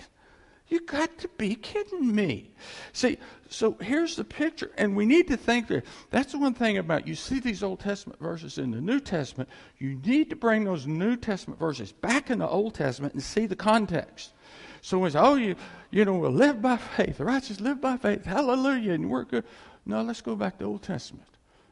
[0.67, 2.55] You got to be kidding me.
[2.91, 6.79] See, so here's the picture, and we need to think that that's the one thing
[6.79, 10.63] about you see these Old Testament verses in the New Testament, you need to bring
[10.63, 14.33] those New Testament verses back in the Old Testament and see the context.
[14.85, 15.55] So we say, oh, you,
[15.89, 17.17] you know, we live by faith.
[17.17, 18.23] The righteous live by faith.
[18.23, 18.93] Hallelujah.
[18.93, 19.43] And we're good.
[19.83, 21.27] No, let's go back to Old Testament.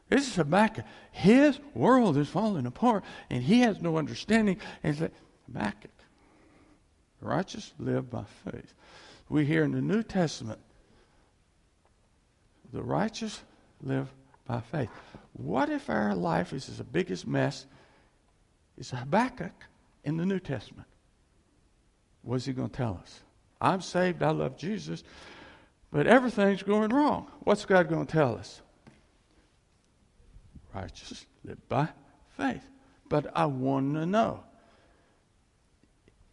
[0.08, 0.84] This is Habakkuk.
[1.12, 4.58] His world is falling apart, and he has no understanding.
[4.82, 5.12] And it's like,
[5.46, 5.92] Habakkuk,
[7.20, 8.74] the righteous live by faith.
[9.28, 10.58] we hear in the New Testament
[12.72, 13.42] the righteous
[13.80, 14.08] live
[14.44, 14.90] by faith.
[15.34, 17.66] What if our life is the biggest mess
[18.76, 19.52] as Habakkuk
[20.02, 20.88] in the New Testament?
[22.24, 23.20] What's he going to tell us?
[23.60, 25.04] I'm saved, I love Jesus,
[25.92, 27.26] but everything's going wrong.
[27.40, 28.60] What's God going to tell us?
[30.74, 31.88] Righteous live by
[32.36, 32.64] faith.
[33.08, 34.40] But I want to know.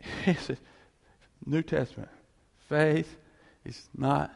[0.26, 0.58] He says,
[1.46, 2.10] New Testament,
[2.68, 3.18] faith
[3.64, 4.34] is not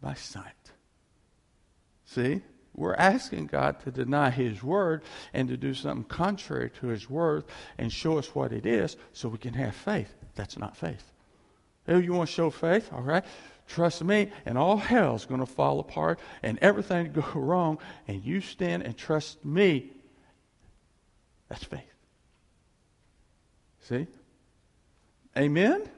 [0.00, 0.72] by sight.
[2.04, 2.42] See?
[2.74, 7.44] We're asking God to deny His Word and to do something contrary to His Word
[7.78, 10.12] and show us what it is so we can have faith.
[10.34, 11.12] That's not faith.
[11.86, 12.92] Oh, you want to show faith?
[12.92, 13.24] All right.
[13.66, 18.40] Trust me, and all hell's going to fall apart and everything go wrong, and you
[18.40, 19.90] stand and trust me.
[21.48, 21.80] That's faith.
[23.80, 24.06] See?
[25.36, 25.88] Amen?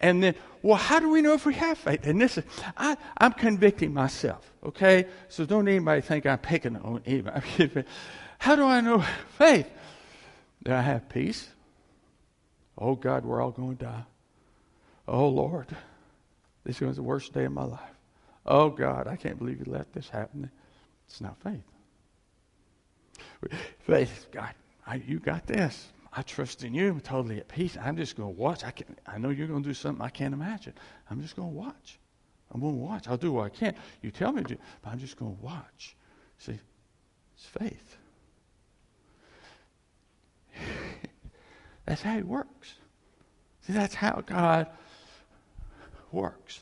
[0.00, 2.06] And then, well, how do we know if we have faith?
[2.06, 2.44] And this is,
[2.76, 5.06] I, I'm convicting myself, okay?
[5.28, 7.84] So don't anybody think I'm picking on anybody.
[8.38, 9.04] how do I know
[9.38, 9.70] faith?
[10.62, 11.48] Do I have peace?
[12.78, 14.04] Oh, God, we're all going to die.
[15.06, 15.66] Oh, Lord,
[16.64, 17.80] this was the worst day of my life.
[18.46, 20.50] Oh, God, I can't believe you let this happen.
[21.06, 21.62] It's not faith.
[23.86, 24.54] Faith, God,
[24.86, 25.88] I, you got this.
[26.16, 26.90] I trust in you.
[26.90, 27.76] I'm totally at peace.
[27.80, 28.62] I'm just going to watch.
[28.64, 28.96] I can.
[29.06, 30.74] I know you're going to do something I can't imagine.
[31.10, 31.98] I'm just going to watch.
[32.52, 33.08] I'm going to watch.
[33.08, 33.74] I'll do what I can.
[34.00, 35.96] You tell me to, but I'm just going to watch.
[36.38, 36.58] See,
[37.34, 37.96] it's faith.
[41.84, 42.74] that's how it works.
[43.62, 44.68] See, that's how God
[46.12, 46.60] works.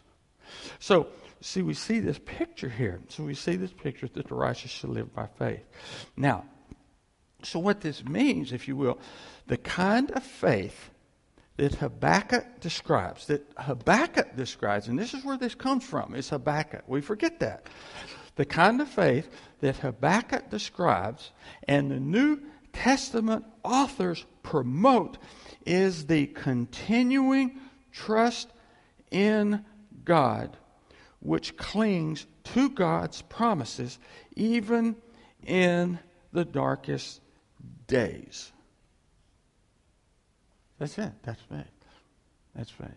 [0.79, 1.09] So,
[1.43, 3.01] see, we see this picture here.
[3.09, 5.65] So we see this picture that the righteous shall live by faith.
[6.17, 6.45] Now,
[7.45, 8.99] so, what this means, if you will,
[9.47, 10.91] the kind of faith
[11.57, 16.85] that Habakkuk describes, that Habakkuk describes, and this is where this comes from, is Habakkuk.
[16.87, 17.67] We forget that.
[18.37, 19.29] The kind of faith
[19.61, 21.31] that Habakkuk describes
[21.69, 22.41] and the New
[22.73, 25.19] Testament authors promote
[25.67, 27.61] is the continuing
[27.93, 28.49] trust
[29.11, 29.65] in
[30.05, 30.57] God,
[31.21, 33.99] which clings to God's promises
[34.35, 34.97] even
[35.47, 35.99] in
[36.33, 37.21] the darkest
[37.87, 38.53] days.
[40.79, 41.13] That's it.
[41.23, 41.87] That's faith.
[42.55, 42.89] That's faith.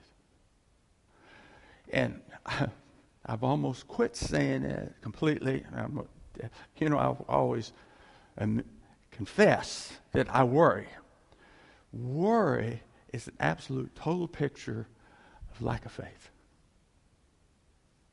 [1.91, 2.21] And
[3.25, 5.63] I've almost quit saying it completely.
[5.75, 6.07] I'm,
[6.77, 7.73] you know, I always
[8.37, 8.63] um,
[9.11, 10.87] confess that I worry.
[11.93, 12.81] Worry
[13.13, 14.87] is an absolute total picture
[15.51, 16.29] of lack of faith.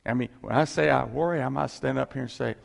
[0.04, 2.56] I mean, when I say I worry, I might stand up here and say,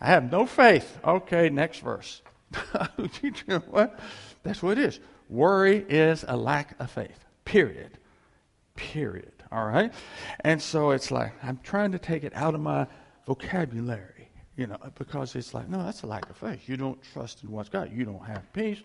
[0.00, 0.98] I have no faith.
[1.04, 2.22] Okay, next verse.
[3.68, 3.98] what?
[4.42, 5.00] That's what it is.
[5.28, 7.24] Worry is a lack of faith.
[7.44, 7.98] Period.
[8.76, 9.32] Period.
[9.50, 9.92] All right?
[10.40, 12.86] And so it's like, I'm trying to take it out of my
[13.26, 16.68] vocabulary, you know, because it's like, no, that's a lack of faith.
[16.68, 17.90] You don't trust in what's God.
[17.92, 18.82] You don't have peace.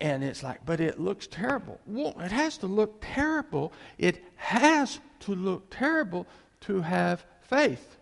[0.00, 1.80] And it's like, but it looks terrible.
[1.86, 3.72] Well, it has to look terrible.
[3.98, 6.26] It has to look terrible
[6.62, 7.96] to have faith.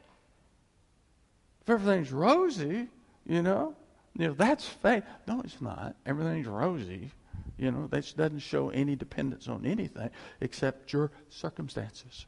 [1.61, 2.89] If everything's rosy,
[3.27, 3.77] you know,
[4.17, 5.05] you know, that's faith.
[5.27, 5.97] No, it's not.
[6.05, 7.11] Everything's rosy.
[7.57, 12.27] You know, that doesn't show any dependence on anything except your circumstances.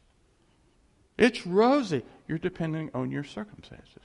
[1.18, 2.02] It's rosy.
[2.26, 4.02] You're depending on your circumstances.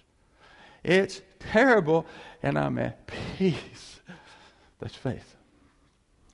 [0.83, 2.05] It's terrible,
[2.41, 3.99] and I'm at peace.
[4.79, 5.35] That's faith.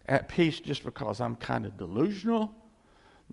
[0.08, 2.54] At peace just because I'm kind of delusional.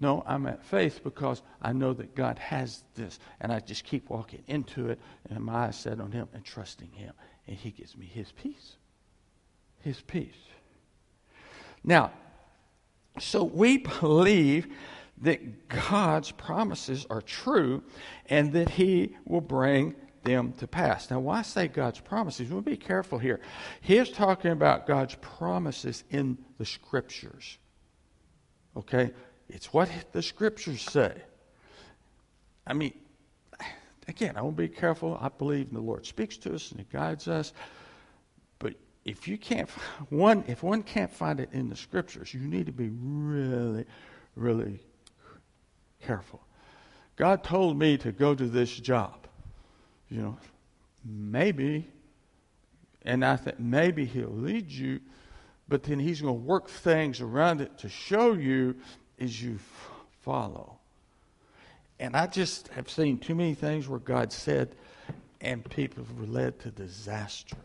[0.01, 4.09] No, I'm at faith because I know that God has this, and I just keep
[4.09, 4.98] walking into it,
[5.29, 7.12] and my eyes set on Him and trusting Him
[7.47, 8.77] and he gives me his peace.
[9.81, 10.35] His peace.
[11.85, 12.13] Now,
[13.19, 14.69] so we believe
[15.19, 17.83] that God's promises are true
[18.27, 21.11] and that he will bring them to pass.
[21.11, 22.51] Now, why say God's promises?
[22.51, 23.41] We'll be careful here.
[23.81, 27.59] He's talking about God's promises in the scriptures.
[28.77, 29.11] Okay?
[29.49, 31.13] It's what the scriptures say.
[32.67, 32.95] I mean,
[34.09, 35.19] again, I want to be careful.
[35.21, 37.53] I believe the Lord speaks to us and He guides us.
[38.59, 39.69] But if you can't,
[40.11, 43.85] one, if one can't find it in the scriptures, you need to be really,
[44.37, 44.81] really
[46.01, 46.41] careful.
[47.17, 49.27] God told me to go to this job.
[50.09, 50.38] You know,
[51.05, 51.88] maybe,
[53.03, 55.01] and I think maybe He'll lead you,
[55.69, 58.77] but then He's going to work things around it to show you
[59.19, 59.59] as you
[60.21, 60.79] follow.
[62.03, 64.75] And I just have seen too many things where God said,
[65.41, 67.57] and people were led to disaster.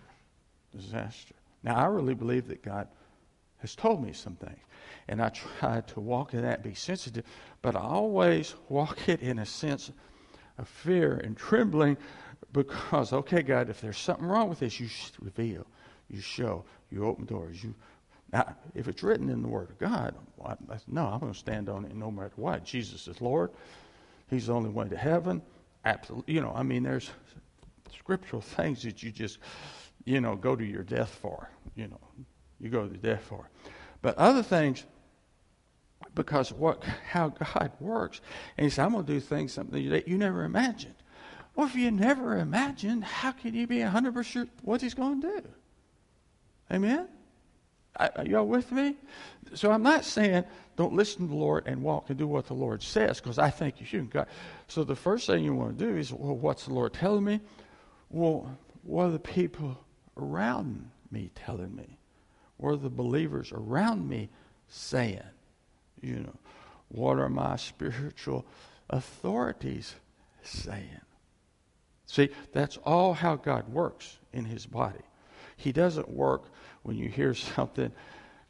[0.72, 1.34] Disaster.
[1.64, 2.88] Now, I really believe that God
[3.58, 4.60] has told me some things.
[5.08, 7.26] And I try to walk in that, be sensitive,
[7.64, 9.92] but I always walk it in a sense
[10.60, 11.98] of fear and trembling
[12.54, 14.88] because, okay, God, if there's something wrong with this, you
[15.20, 15.66] reveal,
[16.12, 17.64] you show, you open doors.
[17.64, 17.74] You
[18.32, 21.40] now, if it's written in the Word of God, well, I, no, I'm going to
[21.40, 22.66] stand on it no matter what.
[22.66, 23.50] Jesus is Lord.
[24.30, 25.42] He's the only way to heaven.
[25.86, 26.54] Absolutely, you know.
[26.56, 27.10] I mean, there's
[27.98, 29.40] scriptural things that you just,
[30.06, 31.50] you know, go to your death for.
[31.76, 32.00] You know,
[32.60, 33.50] you go to the death for.
[34.02, 34.84] But other things,
[36.14, 38.22] because what how God works,
[38.58, 40.96] and He said, "I'm going to do things something that you never imagined."
[41.56, 45.28] Well, if you never imagined, how can you be 100% sure what He's going to
[45.28, 45.44] do?
[46.72, 47.08] Amen?
[47.98, 48.96] Are y'all with me?
[49.56, 52.54] So I'm not saying don't listen to the Lord and walk and do what the
[52.54, 54.10] Lord says, because I think you should.
[54.12, 54.28] God.
[54.68, 57.40] So the first thing you want to do is, well, what's the Lord telling me?
[58.10, 59.84] Well, what are the people
[60.16, 61.98] around me telling me?
[62.58, 64.30] What are the believers around me
[64.68, 65.22] saying?
[66.02, 66.36] You know,
[66.90, 68.46] what are my spiritual
[68.90, 69.96] authorities
[70.44, 71.02] saying?
[72.06, 75.04] See, that's all how God works in his body.
[75.58, 76.44] He doesn't work
[76.88, 77.92] when you hear something.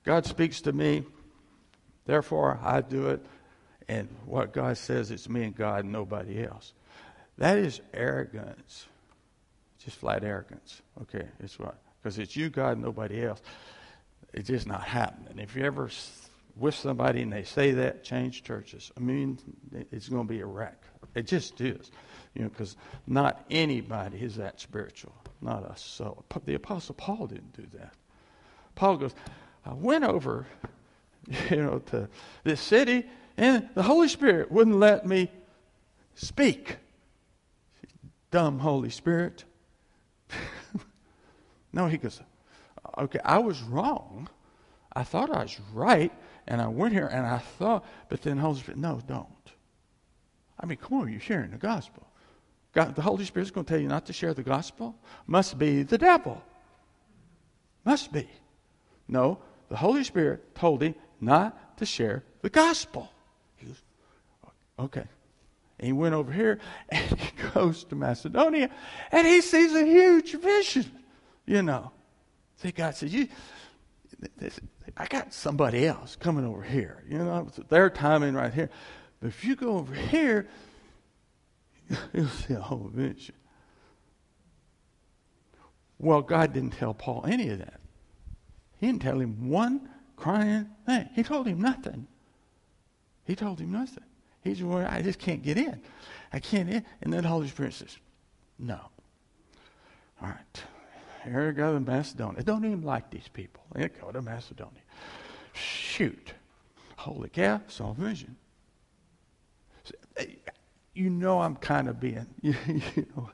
[0.06, 1.04] God speaks to me,
[2.06, 3.26] therefore I do it,
[3.90, 6.74] and what God says, it's me and God and nobody else.
[7.38, 8.86] That is arrogance.
[9.84, 10.82] Just flat arrogance.
[11.04, 11.78] Okay, it's what?
[12.02, 13.42] Because it's you, God, and nobody else.
[14.34, 15.40] It's just not happening.
[15.40, 15.90] If you ever
[16.56, 18.92] with somebody and they say that, change churches.
[18.98, 19.38] I mean,
[19.92, 20.84] it's going to be a wreck.
[21.16, 21.92] It just is.
[22.34, 25.14] You know, because not anybody is that spiritual.
[25.42, 25.82] Not us.
[25.82, 27.94] So the Apostle Paul didn't do that.
[28.78, 29.16] Paul goes,
[29.66, 30.46] I went over,
[31.50, 32.08] you know, to
[32.44, 35.30] this city, and the Holy Spirit wouldn't let me
[36.14, 36.78] speak.
[38.30, 39.44] Dumb Holy Spirit.
[41.74, 42.22] no, he goes,
[42.98, 44.30] okay, I was wrong.
[44.96, 46.12] I thought I was right,
[46.48, 49.28] and I went here and I thought, but then Holy Spirit, no, don't.
[50.60, 52.08] I mean, come on, you're sharing the gospel.
[52.74, 54.96] God, the Holy Spirit's going to tell you not to share the gospel?
[55.26, 56.44] Must be the devil.
[57.84, 58.28] Must be.
[59.08, 59.40] No,
[59.70, 63.12] the Holy Spirit told him not to share the gospel.
[63.56, 63.82] He goes,
[64.80, 65.06] okay.
[65.80, 68.70] And he went over here and he goes to Macedonia
[69.12, 70.92] and he sees a huge vision,
[71.46, 71.92] you know.
[72.58, 73.28] See, God says, you,
[74.96, 77.04] I got somebody else coming over here.
[77.08, 78.70] You know, it's their timing right here.
[79.20, 80.48] But if you go over here,
[82.14, 83.36] you'll see a whole vision.
[86.00, 87.80] Well, God didn't tell Paul any of that.
[88.80, 91.10] He didn't tell him one crying thing.
[91.16, 92.08] He told him nothing.
[93.26, 94.04] He told him nothing.
[94.44, 95.82] He's well, I just can't get in.
[96.32, 96.86] I can't in.
[97.02, 97.98] And then the Holy Spirit says,
[98.58, 98.80] No.
[100.22, 100.64] All right.
[101.24, 102.42] Here go to Macedonia.
[102.44, 103.62] don't even like these people.
[103.74, 104.82] They go to Macedonia.
[105.54, 106.34] Shoot.
[106.96, 108.38] Holy cow, saw vision.
[110.98, 112.56] You know I'm kind of being, you
[113.16, 113.30] know,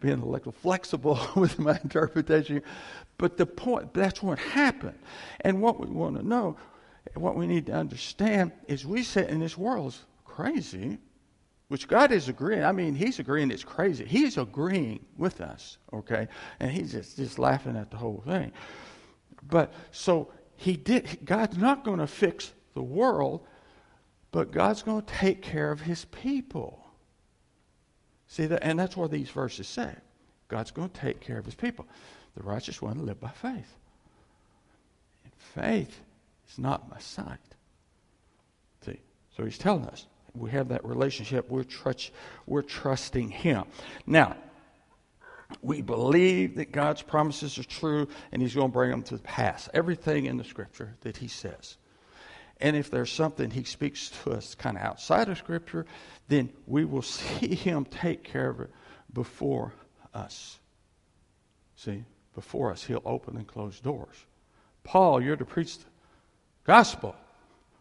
[0.00, 2.62] being a little flexible with my interpretation.
[3.18, 4.98] But the point, that's what happened.
[5.40, 6.56] And what we want to know,
[7.14, 10.98] what we need to understand is we sit in this world crazy
[11.70, 12.64] which God is agreeing.
[12.64, 14.04] I mean, He's agreeing it's crazy.
[14.04, 16.26] He's agreeing with us, okay?
[16.58, 18.50] And He's just, just laughing at the whole thing.
[19.44, 23.46] But so He did, God's not going to fix the world,
[24.32, 26.84] but God's going to take care of His people.
[28.30, 28.62] See that?
[28.62, 29.92] And that's what these verses say.
[30.46, 31.84] God's going to take care of His people.
[32.36, 33.76] The righteous one live by faith.
[35.24, 36.00] And faith
[36.48, 37.38] is not by sight.
[38.86, 39.00] See?
[39.36, 41.50] So He's telling us we have that relationship.
[41.50, 42.12] We're, trust,
[42.46, 43.64] we're trusting Him.
[44.06, 44.36] Now,
[45.60, 49.68] we believe that God's promises are true and He's going to bring them to pass.
[49.74, 51.76] Everything in the Scripture that He says.
[52.60, 55.86] And if there's something He speaks to us kind of outside of Scripture,
[56.28, 58.70] then we will see Him take care of it
[59.12, 59.72] before
[60.14, 60.58] us.
[61.76, 64.16] See, before us, He'll open and close doors.
[64.84, 65.84] Paul, you're to preach the
[66.64, 67.14] gospel.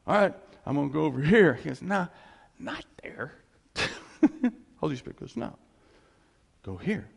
[0.08, 0.34] All right,
[0.66, 1.54] I'm going to go over here.
[1.56, 2.08] He goes, nah,
[2.58, 3.34] not there.
[4.78, 5.58] Holy Spirit goes, No.
[6.64, 7.08] Go here.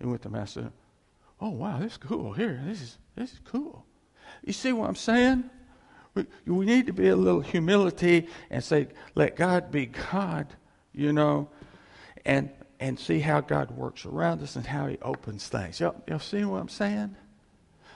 [0.00, 0.70] And went to Master.
[1.40, 2.32] Oh wow, this is cool.
[2.32, 3.84] Here, this is this is cool.
[4.44, 5.50] You see what I'm saying?
[6.46, 10.46] We, need to be a little humility and say, let God be God,
[10.92, 11.48] you know,
[12.24, 12.50] and
[12.80, 15.80] and see how God works around us and how He opens things.
[15.80, 17.16] Y'all, y'all see what I'm saying?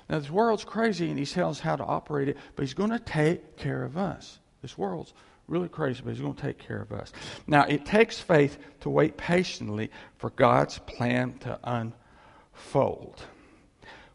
[0.09, 2.91] Now, this world's crazy and He tells us how to operate it, but He's going
[2.91, 4.41] to take care of us.
[4.61, 5.15] This world's
[5.47, 7.13] really crazy, but He's going to take care of us.
[7.47, 13.23] Now, it takes faith to wait patiently for God's plan to unfold.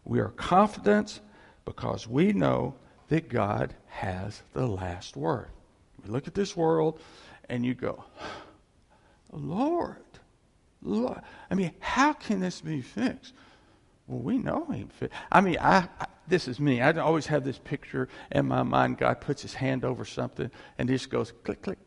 [0.03, 1.19] We are confident
[1.65, 2.75] because we know
[3.09, 5.49] that God has the last word.
[6.03, 6.99] We look at this world
[7.49, 8.03] and you go,
[9.31, 9.97] Lord,
[10.83, 11.21] Lord.
[11.49, 13.33] I mean, how can this be fixed?
[14.05, 15.11] Well, we know he fit.
[15.31, 16.79] I mean, I, I, this is me.
[16.79, 18.99] I always have this picture in my mind.
[18.99, 21.79] God puts his hand over something and just goes click, click,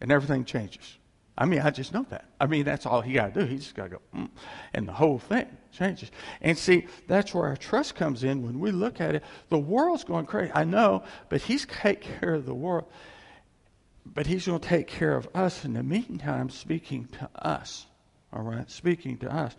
[0.00, 0.98] and everything changes.
[1.38, 2.26] I mean, I just know that.
[2.40, 3.46] I mean, that's all he got to do.
[3.46, 4.28] He just got to go, mm,
[4.74, 6.10] and the whole thing changes.
[6.40, 8.42] And see, that's where our trust comes in.
[8.42, 10.52] When we look at it, the world's going crazy.
[10.54, 12.86] I know, but he's take care of the world.
[14.04, 17.86] But he's going to take care of us in the meantime, speaking to us.
[18.32, 19.56] All right, speaking to us,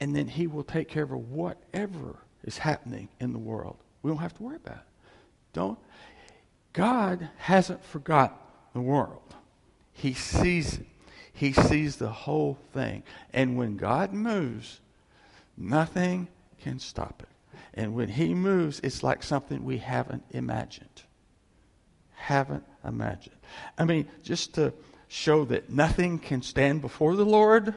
[0.00, 3.76] and then he will take care of whatever is happening in the world.
[4.02, 4.82] We don't have to worry about it.
[5.52, 5.78] Don't.
[6.72, 8.36] God hasn't forgotten
[8.74, 9.34] the world.
[9.92, 10.86] He sees it.
[11.40, 13.02] He sees the whole thing.
[13.32, 14.78] And when God moves,
[15.56, 16.28] nothing
[16.60, 17.58] can stop it.
[17.72, 21.02] And when He moves, it's like something we haven't imagined.
[22.12, 23.36] Haven't imagined.
[23.78, 24.74] I mean, just to
[25.08, 27.74] show that nothing can stand before the Lord,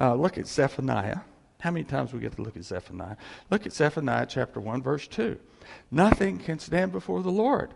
[0.00, 1.20] uh, look at Zephaniah.
[1.60, 3.16] How many times we get to look at Zephaniah?
[3.48, 5.38] Look at Zephaniah chapter 1, verse 2.
[5.92, 7.70] Nothing can stand before the Lord.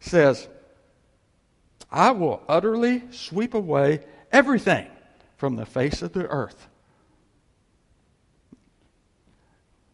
[0.00, 0.46] It says,
[1.90, 4.86] I will utterly sweep away everything
[5.36, 6.68] from the face of the earth.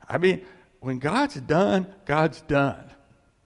[0.08, 0.42] I mean,
[0.80, 2.90] when God's done, God's done.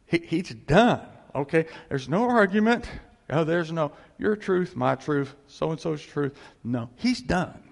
[0.06, 1.00] He, he's done.
[1.34, 1.66] Okay?
[1.88, 2.88] There's no argument.
[3.30, 6.36] Oh, there's no your truth, my truth, so and so's truth.
[6.62, 7.62] No, he's done.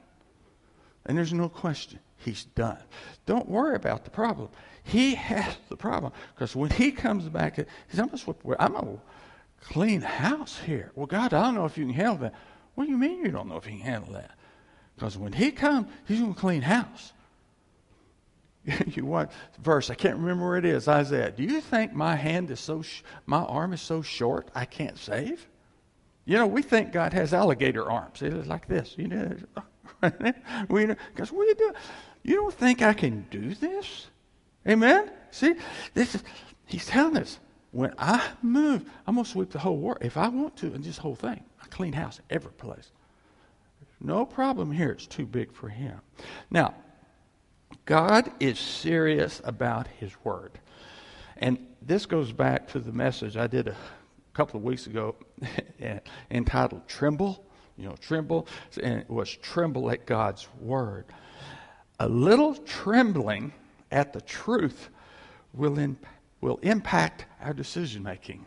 [1.06, 2.00] And there's no question.
[2.16, 2.78] He's done.
[3.26, 4.48] Don't worry about the problem.
[4.82, 6.12] He has the problem.
[6.34, 7.56] Because when he comes back,
[7.88, 8.26] he's almost,
[8.58, 9.00] I'm going to
[9.66, 10.92] clean house here.
[10.94, 12.34] Well, God, I don't know if you can handle that.
[12.80, 14.30] What do you mean you don't know if he can handle that?
[14.96, 17.12] Because when he comes, he's going to clean house.
[18.86, 19.30] you want
[19.62, 19.90] verse?
[19.90, 20.88] I can't remember where it is.
[20.88, 21.30] Isaiah.
[21.30, 24.96] Do you think my hand is so, sh- my arm is so short I can't
[24.96, 25.46] save?
[26.24, 28.22] You know, we think God has alligator arms.
[28.22, 28.94] It's like this.
[28.96, 29.36] You know,
[30.70, 31.74] we because what are you doing?
[32.22, 34.06] You don't think I can do this?
[34.66, 35.10] Amen?
[35.32, 35.52] See,
[35.92, 36.24] this is,
[36.64, 37.40] he's telling us
[37.72, 39.98] when I move, I'm going to sweep the whole world.
[40.00, 42.90] If I want to, and this whole thing, Clean house every place.
[44.00, 44.90] No problem here.
[44.90, 46.00] It's too big for him.
[46.50, 46.74] Now,
[47.84, 50.58] God is serious about his word.
[51.36, 53.76] And this goes back to the message I did a
[54.32, 55.16] couple of weeks ago
[56.30, 57.44] entitled Tremble
[57.80, 58.46] you know, tremble,
[58.82, 61.06] and it was tremble at God's word.
[61.98, 63.54] A little trembling
[63.90, 64.90] at the truth
[65.54, 65.96] will,
[66.42, 68.44] will impact our decision making.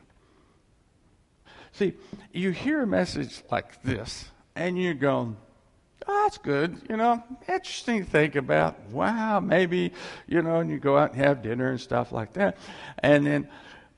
[1.73, 1.93] See,
[2.31, 5.35] you hear a message like this, and you're going,
[6.07, 8.79] oh, that's good, you know, interesting to think about.
[8.91, 9.91] Wow, maybe,
[10.27, 12.57] you know, and you go out and have dinner and stuff like that.
[12.99, 13.49] And then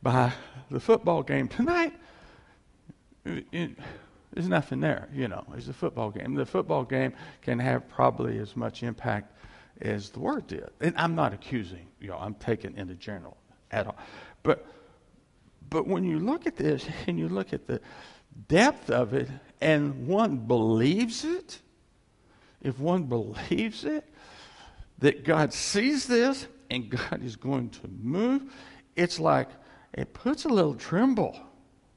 [0.02, 0.32] by
[0.72, 1.94] the football game tonight,
[3.26, 3.72] it,
[4.32, 5.46] there's nothing there, you know.
[5.58, 6.34] It's a football game.
[6.34, 7.12] The football game
[7.42, 9.34] can have probably as much impact
[9.82, 10.70] as the word did.
[10.80, 13.36] And I'm not accusing, you know, I'm taking in the general
[13.72, 13.98] at all.
[14.44, 14.66] But
[15.76, 17.82] but when you look at this and you look at the
[18.48, 19.28] depth of it
[19.60, 21.60] and one believes it,
[22.62, 24.06] if one believes it,
[25.00, 28.54] that God sees this and God is going to move,
[28.96, 29.50] it's like
[29.92, 31.38] it puts a little tremble.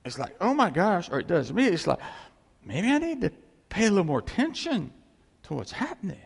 [0.05, 1.66] It's like, oh my gosh, or it does me.
[1.66, 2.01] It's like,
[2.64, 3.31] maybe I need to
[3.68, 4.93] pay a little more attention
[5.45, 6.18] to what's happening.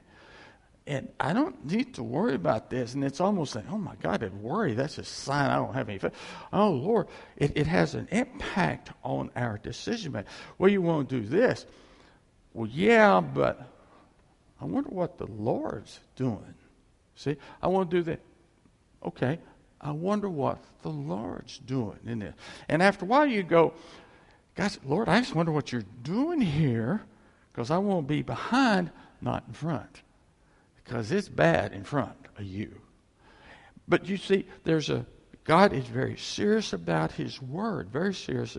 [0.87, 2.95] And I don't need to worry about this.
[2.95, 4.75] And it's almost like, oh my God, I'd worry.
[4.75, 6.13] That's a sign I don't have any faith.
[6.53, 7.07] Oh Lord,
[7.37, 10.31] it, it has an impact on our decision making.
[10.59, 11.67] Well, you won't do this.
[12.53, 13.65] Well, yeah, but
[14.61, 16.55] I wonder what the Lord's doing.
[17.15, 18.21] See, I want to do that.
[19.05, 19.39] Okay,
[19.81, 22.35] I wonder what the Lord's doing in this.
[22.69, 23.73] And after a while, you go,
[24.55, 27.03] God, Lord, I just wonder what you're doing here
[27.53, 30.03] because I won't be behind, not in front.
[30.85, 32.81] Because it's bad in front of you.
[33.89, 35.07] But you see, there's a,
[35.45, 38.57] God is very serious about His word, very serious.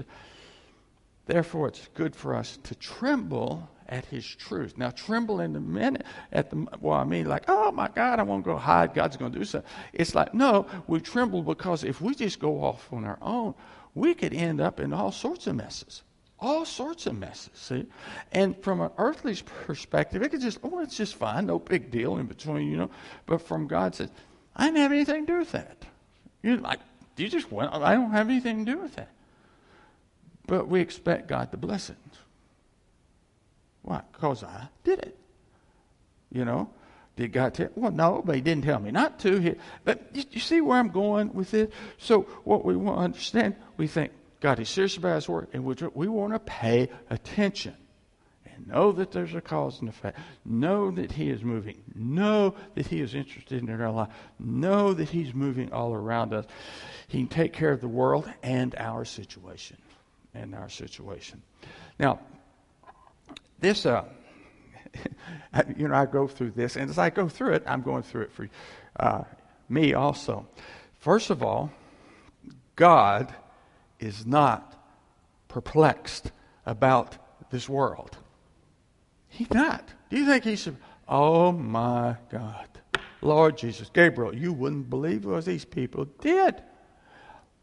[1.25, 4.77] Therefore, it's good for us to tremble at His truth.
[4.77, 8.23] Now, tremble in the minute, at the, well, I mean, like, oh my God, I
[8.23, 8.93] won't go hide.
[8.93, 9.69] God's going to do something.
[9.93, 13.53] It's like, no, we tremble because if we just go off on our own,
[13.95, 16.03] we could end up in all sorts of messes.
[16.43, 17.85] All sorts of messes, see?
[18.33, 19.33] And from an earthly
[19.65, 22.89] perspective, it could just, oh, it's just fine, no big deal in between, you know.
[23.25, 24.09] But from God says,
[24.53, 25.85] I didn't have anything to do with that.
[26.41, 26.81] You're like,
[27.15, 29.07] do you just went, I don't have anything to do with that.
[30.45, 31.95] But we expect God to bless it.
[33.83, 34.01] Why?
[34.11, 35.17] Because I did it.
[36.29, 36.69] You know?
[37.15, 37.69] Did God tell?
[37.75, 39.39] Well, no, but He didn't tell me not to.
[39.39, 41.71] He, but you, you see where I'm going with this?
[41.99, 44.11] So, what we want to understand, we think
[44.43, 47.77] God is serious about His word, and we, want to pay attention
[48.45, 50.19] and know that there's a cause and effect.
[50.43, 51.81] Know that He is moving.
[51.95, 54.09] Know that He is interested in our life.
[54.37, 56.45] Know that He's moving all around us.
[57.07, 59.77] He can take care of the world and our situation.
[60.33, 61.41] And our situation.
[61.97, 62.19] Now,
[63.61, 64.03] this, uh,
[65.77, 68.23] you know, I go through this, and as I go through it, I'm going through
[68.23, 68.49] it for
[68.99, 69.23] uh,
[69.69, 70.45] me also.
[70.99, 71.71] First of all,
[72.75, 73.33] God
[74.03, 74.75] is not
[75.47, 76.31] perplexed
[76.65, 77.17] about
[77.49, 78.17] this world.
[79.29, 79.87] He's not.
[80.09, 80.77] Do you think he should?
[81.07, 82.67] Oh my God.
[83.21, 83.89] Lord Jesus.
[83.93, 86.61] Gabriel, you wouldn't believe what these people did.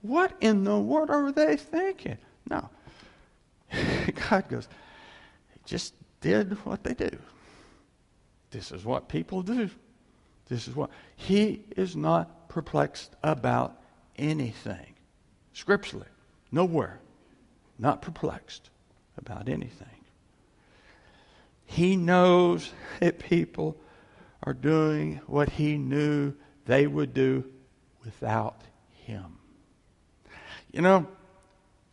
[0.02, 2.18] What in the world are they thinking?
[2.48, 2.68] No.
[4.30, 4.68] God goes,
[5.52, 7.10] He just did what they do.
[8.50, 9.70] This is what people do.
[10.48, 10.90] This is what.
[11.16, 13.80] He is not perplexed about
[14.16, 14.94] anything.
[15.52, 16.06] Scripturally,
[16.52, 17.00] nowhere.
[17.78, 18.70] Not perplexed
[19.16, 19.88] about anything.
[21.64, 23.76] He knows that people
[24.42, 26.34] are doing what he knew
[26.66, 27.44] they would do
[28.04, 28.62] without
[29.04, 29.38] him.
[30.72, 31.06] You know,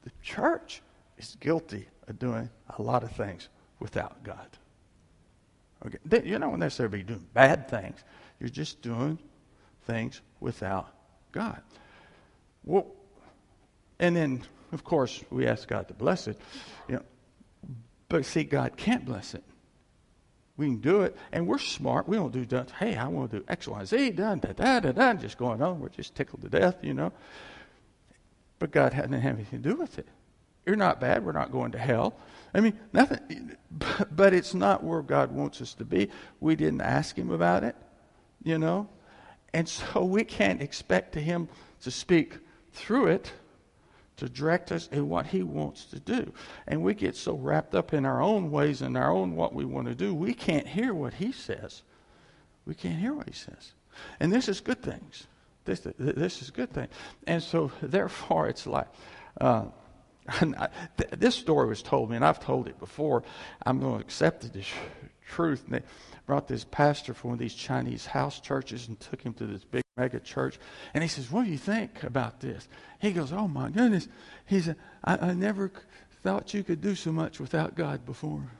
[0.03, 0.81] the church
[1.17, 3.49] is guilty of doing a lot of things
[3.79, 4.47] without God.
[5.85, 6.27] Okay.
[6.27, 8.03] You're not necessarily doing bad things.
[8.39, 9.19] You're just doing
[9.85, 10.93] things without
[11.31, 11.61] God.
[12.63, 12.87] Well,
[13.99, 16.37] and then, of course, we ask God to bless it.
[16.87, 17.03] You know,
[18.09, 19.43] but see, God can't bless it.
[20.55, 22.07] We can do it, and we're smart.
[22.07, 22.71] We don't do that.
[22.71, 25.61] Hey, I want to do X, Y, Z, done, da, da, da, da, just going
[25.61, 25.79] on.
[25.79, 27.11] We're just tickled to death, you know.
[28.57, 30.07] But God hadn't have anything to do with it.
[30.65, 31.23] You're not bad.
[31.23, 32.15] We're not going to hell.
[32.53, 33.55] I mean, nothing.
[34.11, 36.09] But it's not where God wants us to be.
[36.39, 37.75] We didn't ask Him about it,
[38.43, 38.89] you know.
[39.53, 41.47] And so we can't expect to Him
[41.81, 42.39] to speak
[42.71, 43.31] through it
[44.17, 46.33] to direct us in what He wants to do.
[46.67, 49.65] And we get so wrapped up in our own ways and our own what we
[49.65, 51.83] want to do, we can't hear what He says.
[52.65, 53.73] We can't hear what He says.
[54.19, 55.27] And this is good things.
[55.65, 56.87] This, this is good thing.
[57.25, 58.87] And so, therefore, it's like,
[59.39, 59.65] uh,
[61.17, 63.23] this story was told me, and I've told it before.
[63.65, 64.67] I'm going to accept this
[65.27, 65.63] truth.
[65.65, 65.83] And they
[66.25, 69.63] brought this pastor from one of these Chinese house churches and took him to this
[69.63, 70.59] big mega church.
[70.93, 72.67] And he says, What do you think about this?
[72.99, 74.07] He goes, Oh my goodness.
[74.45, 75.71] He said, I, I never
[76.23, 78.51] thought you could do so much without God before.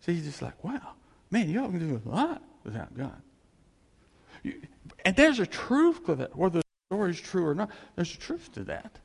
[0.00, 0.94] So he's just like, Wow,
[1.30, 3.22] man, you all can do a lot without God.
[4.42, 4.60] You,
[5.04, 7.70] and there's a truth to that, whether the story is true or not.
[7.96, 8.98] There's a truth to that.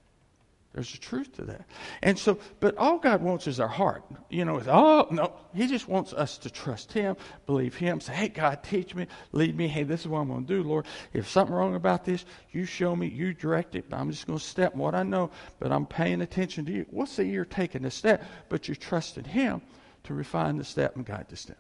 [0.74, 1.66] There's a truth to that.
[2.04, 4.04] And so, but all God wants is our heart.
[4.30, 5.34] You know, oh, no.
[5.56, 7.16] He just wants us to trust Him,
[7.46, 9.68] believe Him, say, hey, God, teach me, lead me.
[9.68, 10.86] Hey, this is what I'm going to do, Lord.
[11.14, 13.86] If something wrong about this, you show me, you direct it.
[13.92, 16.86] I'm just going to step what I know, but I'm paying attention to you.
[16.92, 19.62] We'll see you're taking a step, but you're trusting Him
[20.04, 21.58] to refine the step and guide the step.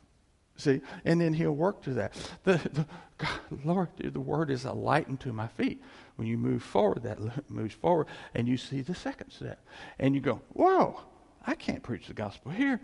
[0.58, 2.14] See, and then he'll work to that.
[2.44, 2.86] The, the
[3.20, 5.82] God, Lord, the word is a light unto my feet.
[6.16, 9.64] When you move forward, that moves forward, and you see the second step,
[10.00, 11.00] and you go, "Whoa,
[11.46, 12.82] I can't preach the gospel here.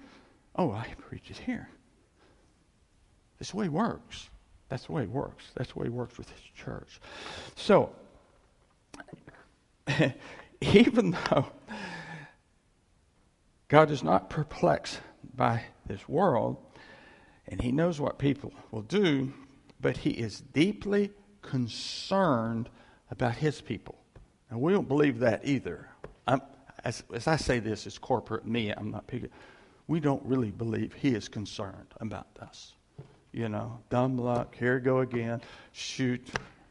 [0.55, 1.67] Oh, I can preach it here."
[3.39, 4.29] That's the way it works.
[4.69, 5.45] That's the way it works.
[5.55, 7.01] That's the way it works with his church.
[7.55, 7.95] So,
[10.61, 11.47] even though
[13.67, 14.99] God is not perplexed
[15.35, 16.57] by this world
[17.47, 19.33] and he knows what people will do,
[19.81, 22.69] but he is deeply concerned
[23.11, 23.95] about his people.
[24.49, 25.87] And we don't believe that either.
[26.85, 29.29] As, as, I say this, it's corporate me, I'm not picking.
[29.87, 32.73] We don't really believe he is concerned about us.
[33.31, 35.41] You know, dumb luck, here go again,
[35.71, 36.25] shoot,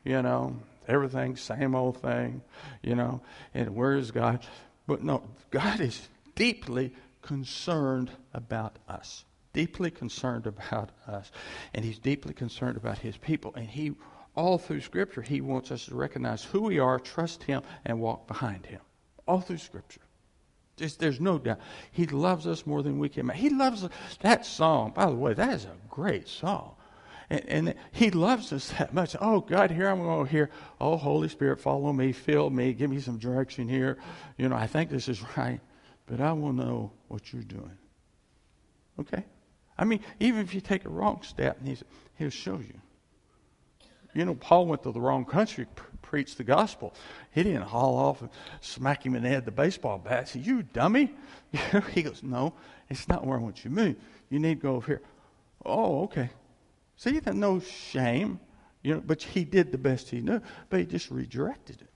[0.04, 0.56] you know,
[0.86, 2.42] everything, same old thing,
[2.82, 3.20] you know,
[3.54, 4.46] and where is God?
[4.86, 6.92] But no, God is deeply
[7.22, 11.30] concerned about us deeply concerned about us,
[11.74, 13.52] and he's deeply concerned about his people.
[13.54, 13.92] And he,
[14.34, 18.26] all through Scripture, he wants us to recognize who we are, trust him, and walk
[18.26, 18.80] behind him.
[19.26, 20.00] All through Scripture.
[20.76, 21.60] Just, there's no doubt.
[21.90, 23.28] He loves us more than we can.
[23.30, 23.86] He loves
[24.20, 24.92] that song.
[24.94, 26.74] By the way, that is a great song.
[27.30, 29.16] And, and, he loves us that much.
[29.20, 30.50] Oh, God, here I'm going hear,
[30.80, 33.98] oh, Holy Spirit, follow me, fill me, give me some direction here.
[34.36, 35.60] You know, I think this is right,
[36.06, 37.78] but I will know what you're doing.
[38.98, 39.24] Okay?
[39.82, 41.58] I mean, even if you take a wrong step,
[42.16, 42.74] he'll show you.
[44.14, 46.94] You know, Paul went to the wrong country, pre- preached the gospel.
[47.32, 48.30] He didn't haul off and
[48.60, 50.28] smack him in the head with the baseball bat.
[50.28, 51.12] Say, you dummy.
[51.94, 52.54] he goes, no,
[52.88, 53.96] it's not where I want you to move.
[54.30, 55.02] You need to go over here.
[55.66, 56.30] Oh, okay.
[56.94, 58.38] See, that no shame,
[58.84, 61.90] you know, but he did the best he knew, but he just redirected it.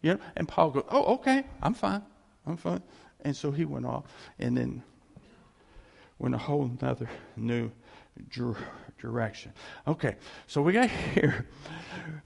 [0.00, 2.02] You know, and Paul goes, Oh, okay, I'm fine.
[2.46, 2.82] I'm fine.
[3.22, 4.04] And so he went off
[4.38, 4.84] and then
[6.22, 7.70] went a whole other new
[8.98, 9.52] direction.
[9.86, 10.16] Okay,
[10.46, 11.46] so we got here.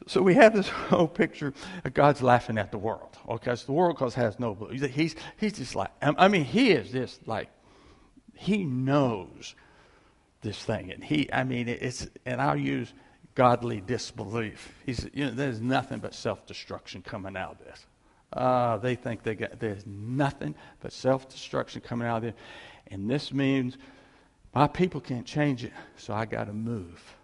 [0.07, 3.16] So we have this whole picture of God's laughing at the world.
[3.28, 4.68] Okay, so the world cause has no blue.
[4.88, 7.49] He's he's just like I mean he is this, like
[8.34, 9.55] he knows
[10.42, 12.92] this thing, and he I mean it's and I'll use
[13.34, 14.74] godly disbelief.
[14.84, 17.86] He's you know there's nothing but self destruction coming out of this.
[18.32, 22.34] Uh, they think they got there's nothing but self destruction coming out of there,
[22.91, 23.76] and this means
[24.55, 27.16] my people can't change it, so I got to move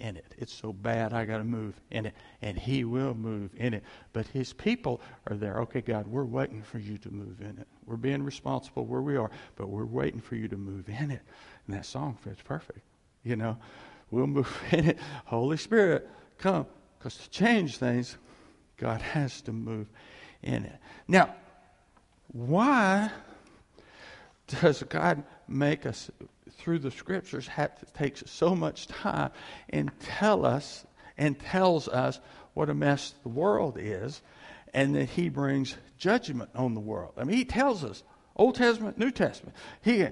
[0.00, 0.34] in it.
[0.38, 2.14] It's so bad, I got to move in it.
[2.40, 3.82] And He will move in it.
[4.12, 5.58] But His people are there.
[5.62, 7.66] Okay, God, we're waiting for you to move in it.
[7.86, 11.22] We're being responsible where we are, but we're waiting for you to move in it.
[11.66, 12.80] And that song fits perfect.
[13.24, 13.58] You know,
[14.10, 14.98] we'll move in it.
[15.26, 16.08] Holy Spirit,
[16.38, 16.66] come.
[16.98, 18.16] Because to change things,
[18.76, 19.88] God has to move
[20.42, 20.78] in it.
[21.06, 21.34] Now,
[22.28, 23.10] why
[24.48, 26.10] does God make us
[26.58, 29.30] through the scriptures have to take so much time
[29.70, 30.84] and tell us
[31.16, 32.20] and tells us
[32.54, 34.22] what a mess the world is
[34.74, 37.12] and that he brings judgment on the world.
[37.16, 38.02] I mean, he tells us,
[38.36, 40.06] Old Testament, New Testament, he,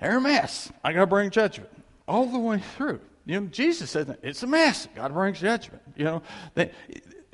[0.00, 0.72] they're a mess.
[0.82, 1.70] I got to bring judgment
[2.06, 3.00] all the way through.
[3.26, 4.88] You know, Jesus said it's a mess.
[4.94, 5.82] God brings judgment.
[5.96, 6.22] You know,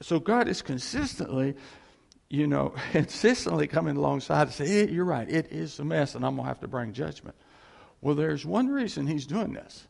[0.01, 1.57] so God is consistently,
[2.31, 5.28] you know, consistently coming alongside to say, hey, "You're right.
[5.28, 7.37] It is a mess, and I'm gonna have to bring judgment."
[8.01, 9.87] Well, there's one reason he's doing this.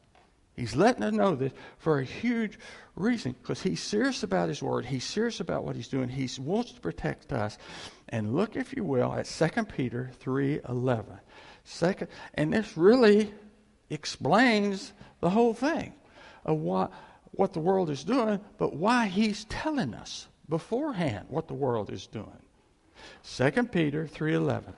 [0.57, 2.59] He's letting us know this for a huge
[2.97, 4.85] reason because he's serious about his word.
[4.85, 6.09] He's serious about what he's doing.
[6.09, 7.57] He wants to protect us.
[8.09, 11.21] And look, if you will, at 2 Peter 3.11.
[11.65, 13.33] Second, and this really
[13.89, 15.95] explains the whole thing
[16.45, 16.93] of what,
[17.31, 22.07] what the world is doing, but why he's telling us beforehand what the world is
[22.07, 22.27] doing.
[23.25, 24.75] 2 Peter 3.11.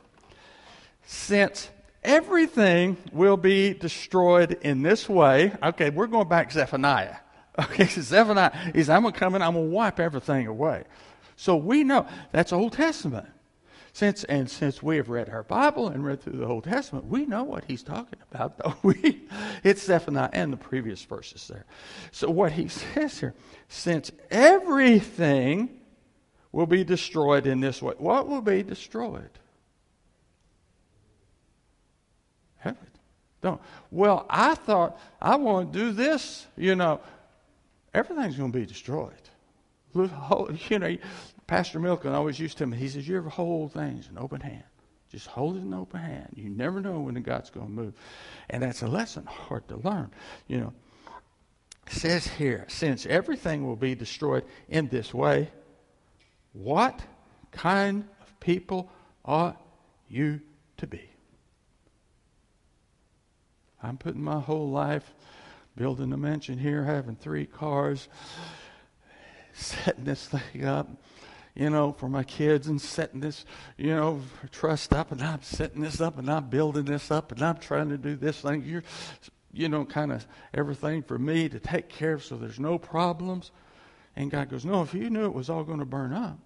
[1.05, 1.71] Since
[2.05, 5.53] everything will be destroyed in this way.
[5.63, 7.17] Okay, we're going back to Zephaniah.
[7.59, 10.85] Okay, so Zephaniah is I'm gonna come in, I'm gonna wipe everything away.
[11.37, 13.27] So we know that's Old Testament.
[13.95, 17.27] Since and since we have read our Bible and read through the Old Testament, we
[17.27, 18.57] know what he's talking about.
[18.57, 19.23] Though we,
[19.65, 21.67] it's Zephaniah and the previous verses there.
[22.11, 23.35] So what he says here,
[23.69, 25.79] since everything
[26.53, 29.31] will be destroyed in this way, what will be destroyed?
[32.59, 32.87] Heaven.
[33.43, 33.61] Don't.
[33.91, 36.47] Well, I thought I want to do this.
[36.57, 37.01] You know,
[37.93, 39.13] everything's going to be destroyed.
[40.71, 40.97] You know,
[41.53, 42.79] Pastor Milken always used to me.
[42.79, 44.65] He says, "You ever hold things in open hand?
[45.11, 46.33] Just hold it in open hand.
[46.35, 47.95] You never know when God's going to move."
[48.49, 50.11] And that's a lesson hard to learn.
[50.47, 50.73] You know,
[51.87, 55.51] it says here, since everything will be destroyed in this way,
[56.55, 57.05] what
[57.51, 58.91] kind of people
[59.23, 59.61] ought
[60.09, 60.41] you
[60.79, 61.07] to be?
[63.83, 65.13] I'm putting my whole life
[65.77, 68.09] building a mansion here, having three cars,
[69.53, 70.89] setting this thing up,
[71.55, 73.45] you know, for my kids and setting this,
[73.77, 77.43] you know, trust up and I'm setting this up and I'm building this up and
[77.43, 78.63] I'm trying to do this thing.
[78.65, 78.85] You're,
[79.53, 83.51] you know, kind of everything for me to take care of so there's no problems.
[84.17, 86.39] And God goes, No, if you knew it was all going to burn up,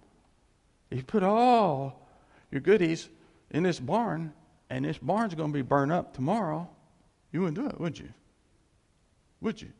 [0.89, 2.07] if you put all
[2.51, 3.07] your goodies
[3.51, 4.33] in this barn
[4.69, 6.69] and this barn's going to be burned up tomorrow,
[7.31, 8.09] you wouldn't do it, would you?
[9.41, 9.71] Would you?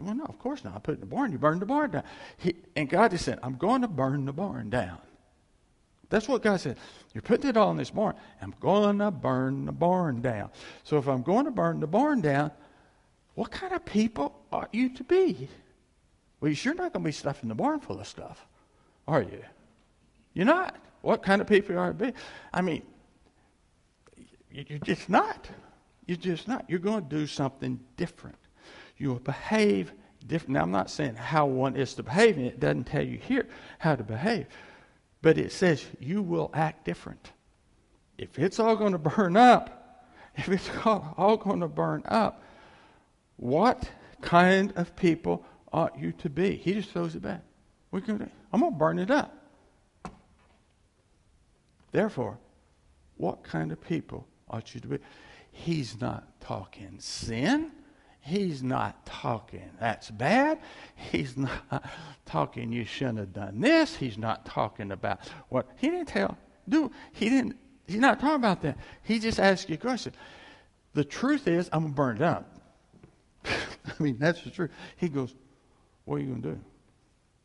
[0.00, 0.74] Said, Well, no, of course not.
[0.74, 1.32] I put it in the barn.
[1.32, 2.04] You burned the barn down.
[2.38, 4.98] He, and God just said, I'm going to burn the barn down.
[6.08, 6.76] That's what God said.
[7.14, 8.14] You're putting it all in this barn.
[8.42, 10.50] I'm going to burn the barn down.
[10.82, 12.50] So if I'm going to burn the barn down,
[13.34, 15.48] what kind of people ought you to be?
[16.40, 18.46] Well, you're sure not going to be stuffing the barn full of stuff,
[19.06, 19.42] are you?
[20.34, 20.76] You're not.
[21.02, 22.12] What kind of people are you to be?
[22.52, 22.82] I mean,
[24.50, 25.48] you're just not.
[26.06, 26.64] You're just not.
[26.68, 28.36] You're going to do something different.
[29.00, 29.94] You'll behave
[30.26, 30.52] different.
[30.52, 33.48] Now, I'm not saying how one is to behave, and it doesn't tell you here
[33.78, 34.46] how to behave,
[35.22, 37.32] but it says you will act different.
[38.18, 40.04] If it's all going to burn up,
[40.36, 42.42] if it's all going to burn up,
[43.38, 43.90] what
[44.20, 46.56] kind of people ought you to be?
[46.56, 47.40] He just throws it back.
[47.90, 49.34] We're gonna, I'm going to burn it up.
[51.90, 52.38] Therefore,
[53.16, 54.98] what kind of people ought you to be?
[55.50, 57.72] He's not talking sin.
[58.20, 60.58] He's not talking that's bad.
[60.94, 61.84] He's not
[62.26, 63.96] talking you shouldn't have done this.
[63.96, 66.36] He's not talking about what he didn't tell.
[66.68, 67.56] Do he didn't?
[67.86, 68.76] He's not talking about that.
[69.02, 70.12] He just asked you a question.
[70.92, 72.56] The truth is, I'm gonna burn it up.
[73.44, 73.50] I
[73.98, 74.70] mean, that's the truth.
[74.96, 75.34] He goes,
[76.04, 76.60] What are you to do?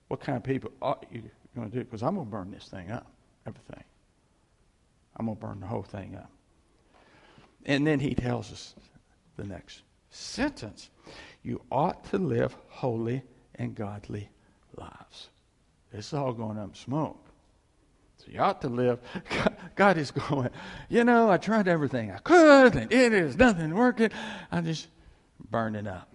[0.08, 1.24] What kind of people are you
[1.56, 1.80] to do?
[1.80, 3.08] Because I'm to burn this thing up,
[3.48, 3.84] everything.
[5.18, 6.30] I'm to burn the whole thing up.
[7.66, 8.76] And then he tells us
[9.38, 10.90] the next sentence
[11.44, 13.24] You ought to live holy
[13.56, 14.30] and godly
[14.76, 15.30] lives.
[15.92, 17.26] It's all going up in smoke.
[18.18, 19.00] So you ought to live.
[19.76, 20.50] God is going,
[20.90, 24.10] you know, I tried everything I could, and it is nothing working.
[24.52, 24.88] I just
[25.52, 26.12] burn it up.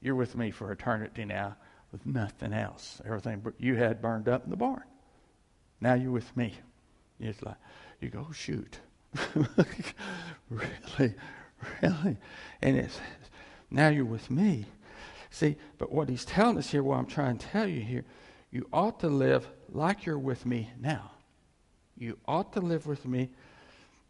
[0.00, 1.56] You're with me for eternity now
[1.90, 3.00] with nothing else.
[3.06, 4.82] Everything you had burned up in the barn.
[5.80, 6.54] Now you're with me.
[7.20, 7.56] It's like,
[8.00, 8.78] you go, shoot.
[10.50, 11.14] really,
[11.82, 12.16] really.
[12.62, 12.98] And it's,
[13.70, 14.66] now you're with me.
[15.30, 18.04] See, but what he's telling us here, what I'm trying to tell you here,
[18.50, 21.10] you ought to live like you're with me now.
[21.96, 23.30] You ought to live with me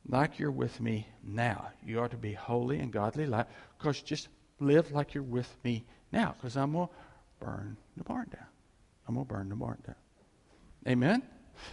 [0.09, 1.69] like you're with me now.
[1.85, 3.47] You ought to be holy and godly life
[3.79, 4.29] because just
[4.61, 6.95] live like you're with me now because I'm going to
[7.45, 8.47] burn the barn down.
[9.09, 9.97] I'm going to burn the barn down.
[10.87, 11.23] Amen?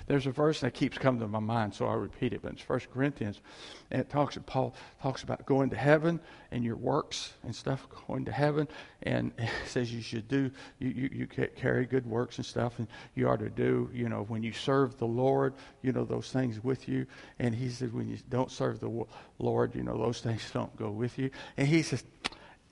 [0.07, 2.41] There's a verse that keeps coming to my mind, so I'll repeat it.
[2.41, 3.41] But it's First Corinthians,
[3.89, 4.37] and it talks.
[4.45, 6.19] Paul talks about going to heaven
[6.51, 8.67] and your works and stuff, going to heaven,
[9.03, 10.51] and it says you should do.
[10.79, 13.89] You, you you carry good works and stuff, and you ought to do.
[13.93, 17.05] You know, when you serve the Lord, you know those things with you.
[17.39, 19.05] And he said, when you don't serve the
[19.39, 21.29] Lord, you know those things don't go with you.
[21.57, 22.03] And he says.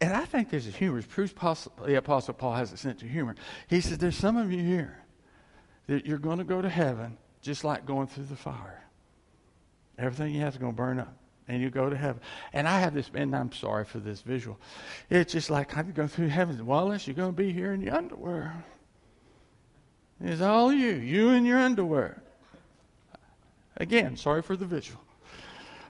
[0.01, 1.01] And I think there's a humor.
[1.01, 3.35] Proves the Apostle Paul has a sense of humor.
[3.67, 5.03] He says, There's some of you here
[5.89, 8.83] that you're going to go to heaven just like going through the fire.
[9.97, 11.15] Everything you have is going to burn up.
[11.47, 12.21] And you go to heaven.
[12.53, 14.59] And I have this, and I'm sorry for this visual.
[15.09, 16.63] It's just like I go through heaven.
[16.63, 18.63] Wallace, you're going to be here in your underwear.
[20.21, 22.21] It's all you, you in your underwear.
[23.77, 25.01] Again, sorry for the visual.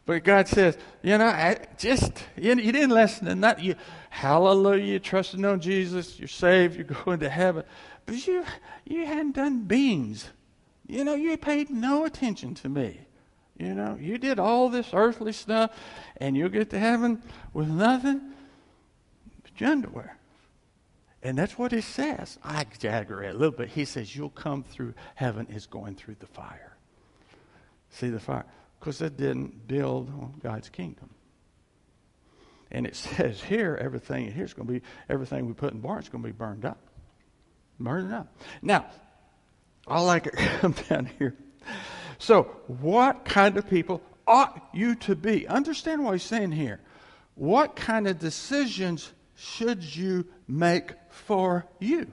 [0.09, 3.61] But God says, you know, I just, you, you didn't listen to that.
[3.61, 3.75] You,
[4.09, 7.63] hallelujah, you're trusting on Jesus, you're saved, you're going to heaven.
[8.07, 8.43] But you,
[8.85, 10.27] you hadn't done beans.
[10.87, 13.01] You know, you paid no attention to me.
[13.59, 15.77] You know, you did all this earthly stuff,
[16.17, 17.21] and you'll get to heaven
[17.53, 18.19] with nothing
[19.43, 20.17] but your underwear.
[21.21, 22.39] And that's what he says.
[22.43, 23.69] I exaggerate a little bit.
[23.69, 26.77] He says, You'll come through heaven is going through the fire.
[27.91, 28.45] See the fire?
[28.79, 31.09] Because it didn't build on God's kingdom.
[32.71, 36.23] And it says here, everything here's going to be everything we put in barns going
[36.23, 36.79] to be burned up.
[37.79, 38.27] burned up.
[38.61, 38.85] Now,
[39.87, 41.35] I like it come down here.
[42.19, 45.47] So, what kind of people ought you to be?
[45.47, 46.79] Understand what he's saying here.
[47.35, 52.11] What kind of decisions should you make for you?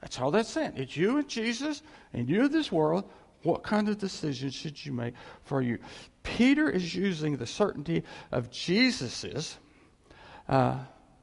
[0.00, 0.72] That's all that's saying.
[0.76, 1.82] It's you and Jesus
[2.14, 3.04] and you in this world.
[3.42, 5.14] What kind of decision should you make
[5.44, 5.78] for you?
[6.22, 9.56] Peter is using the certainty of Jesus's
[10.48, 10.78] uh,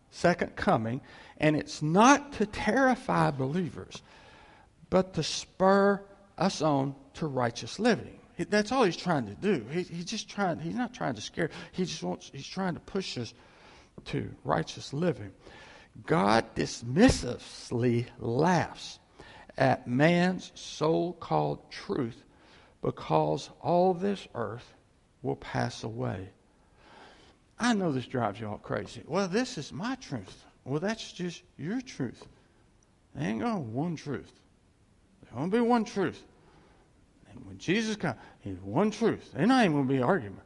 [0.10, 1.02] second coming
[1.38, 4.02] and it's not to terrify believers,
[4.90, 6.02] but to spur
[6.38, 8.20] us on to righteous living.
[8.50, 9.66] That's all he's trying to do.
[9.72, 12.80] He, he's just trying, he's not trying to scare, he just wants, he's trying to
[12.80, 13.34] push us
[14.06, 15.32] to righteous living.
[16.06, 19.00] God dismissively laughs
[19.58, 22.24] at man's so called truth
[22.82, 24.74] because all this earth
[25.22, 26.30] will pass away.
[27.60, 29.04] I know this drives you all crazy.
[29.08, 30.46] Well, this is my truth.
[30.64, 32.24] Well, that's just your truth.
[33.16, 34.32] There ain't going to be one truth.
[35.22, 36.22] There's going to be one truth.
[37.32, 39.34] And when Jesus comes, he's one truth.
[39.36, 40.44] Not even going to be an argument.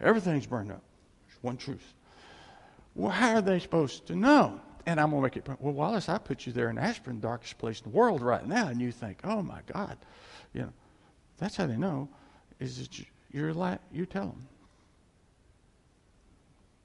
[0.00, 0.82] Everything's burned up.
[1.26, 1.94] There's one truth.
[2.94, 4.60] Well, how are they supposed to know?
[4.86, 7.58] And I'm going to make it, well, Wallace, I put you there in Ashburn, darkest
[7.58, 9.96] place in the world right now, and you think, oh my God.
[10.54, 10.72] You know,
[11.38, 12.08] that's how they know,
[12.58, 14.48] is that you're like, you tell them.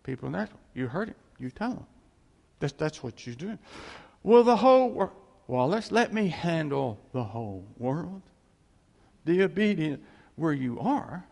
[0.04, 1.86] People in Ashburn, you heard it, you tell them.
[2.60, 3.58] That's, that's what you do.
[4.24, 5.12] Well, the whole world.
[5.50, 8.22] Let's let me handle the whole world.
[9.26, 10.04] The obedient
[10.36, 11.26] where you are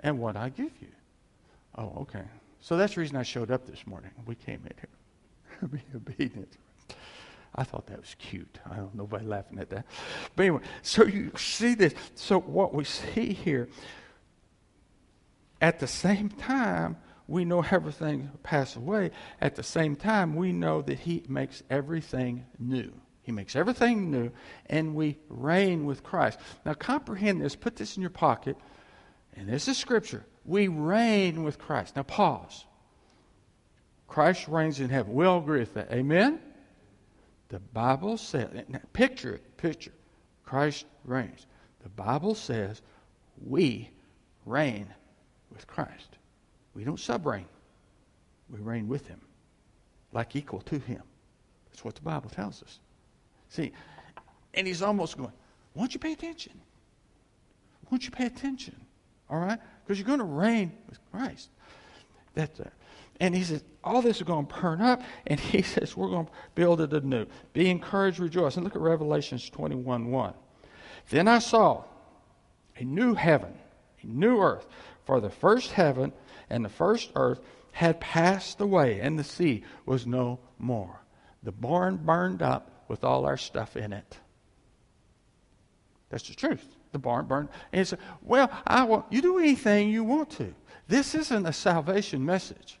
[0.00, 0.88] and what I give you.
[1.76, 2.24] Oh, okay.
[2.60, 4.10] So that's the reason I showed up this morning.
[4.26, 4.88] We came in here.
[5.70, 6.56] Be obedient.
[7.54, 8.58] I thought that was cute.
[8.66, 9.86] I don't know nobody laughing at that.
[10.34, 11.94] But anyway, so you see this.
[12.14, 13.68] So what we see here,
[15.60, 16.98] at the same time,
[17.28, 19.10] we know everything pass away.
[19.40, 22.92] At the same time, we know that He makes everything new.
[23.22, 24.30] He makes everything new,
[24.66, 26.38] and we reign with Christ.
[26.64, 27.56] Now, comprehend this.
[27.56, 28.56] Put this in your pocket.
[29.34, 30.24] And this is Scripture.
[30.44, 31.96] We reign with Christ.
[31.96, 32.64] Now, pause.
[34.08, 35.12] Christ reigns in heaven.
[35.12, 35.92] We all agree with that.
[35.92, 36.40] Amen?
[37.48, 38.48] The Bible says,
[38.92, 39.92] picture it, picture.
[40.44, 41.46] Christ reigns.
[41.82, 42.82] The Bible says
[43.44, 43.90] we
[44.44, 44.86] reign
[45.52, 46.18] with Christ.
[46.74, 47.46] We don't sub reign,
[48.50, 49.20] we reign with him
[50.12, 51.02] like equal to him.
[51.70, 52.80] That's what the Bible tells us.
[53.50, 53.72] See,
[54.54, 55.32] and he's almost going,
[55.74, 56.54] won't you pay attention?
[57.90, 58.74] Won't you pay attention?
[59.28, 59.58] All right?
[59.84, 61.50] Because you're going to reign with Christ.
[62.34, 62.68] That's uh,
[63.20, 65.02] and he says, all this is going to burn up.
[65.26, 67.26] And he says, we're going to build it anew.
[67.52, 68.56] Be encouraged, rejoice.
[68.56, 70.34] And look at Revelations 21 1.
[71.08, 71.84] Then I saw
[72.76, 73.54] a new heaven,
[74.02, 74.66] a new earth.
[75.04, 76.12] For the first heaven
[76.50, 77.40] and the first earth
[77.72, 81.00] had passed away, and the sea was no more.
[81.42, 84.18] The barn burned up with all our stuff in it.
[86.08, 86.64] That's the truth.
[86.92, 87.50] The barn burned.
[87.72, 90.54] And he said, Well, I want you do anything you want to.
[90.88, 92.80] This isn't a salvation message.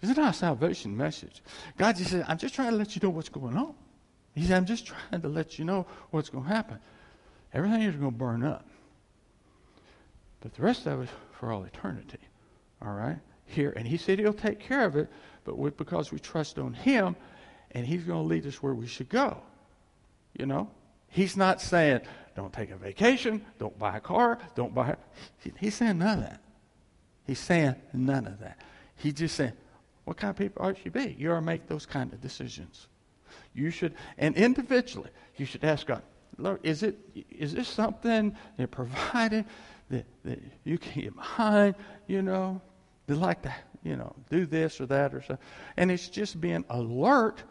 [0.00, 1.42] This is not a salvation message.
[1.76, 3.74] God just said, I'm just trying to let you know what's going on.
[4.34, 6.78] He said, I'm just trying to let you know what's going to happen.
[7.52, 8.66] Everything is going to burn up.
[10.40, 12.18] But the rest of it for all eternity.
[12.80, 13.18] All right?
[13.46, 13.72] Here.
[13.74, 15.10] And he said he'll take care of it,
[15.44, 17.16] but because we trust on him,
[17.72, 19.38] and he's going to lead us where we should go.
[20.38, 20.70] You know?
[21.08, 22.02] He's not saying,
[22.36, 24.94] don't take a vacation, don't buy a car, don't buy.
[25.58, 26.40] He's saying none of that.
[27.26, 28.58] He's saying none of that.
[28.96, 29.52] He's just saying,
[30.08, 31.14] what kind of people ought you be?
[31.18, 32.88] You ought to make those kind of decisions.
[33.52, 36.02] You should, and individually, you should ask God,
[36.38, 36.98] Lord, is it
[37.30, 39.44] is this something they're providing
[39.90, 41.74] that, that you can get behind?
[42.06, 42.62] You know,
[43.06, 45.44] they like to, you know, do this or that or something.
[45.76, 47.42] And it's just being alert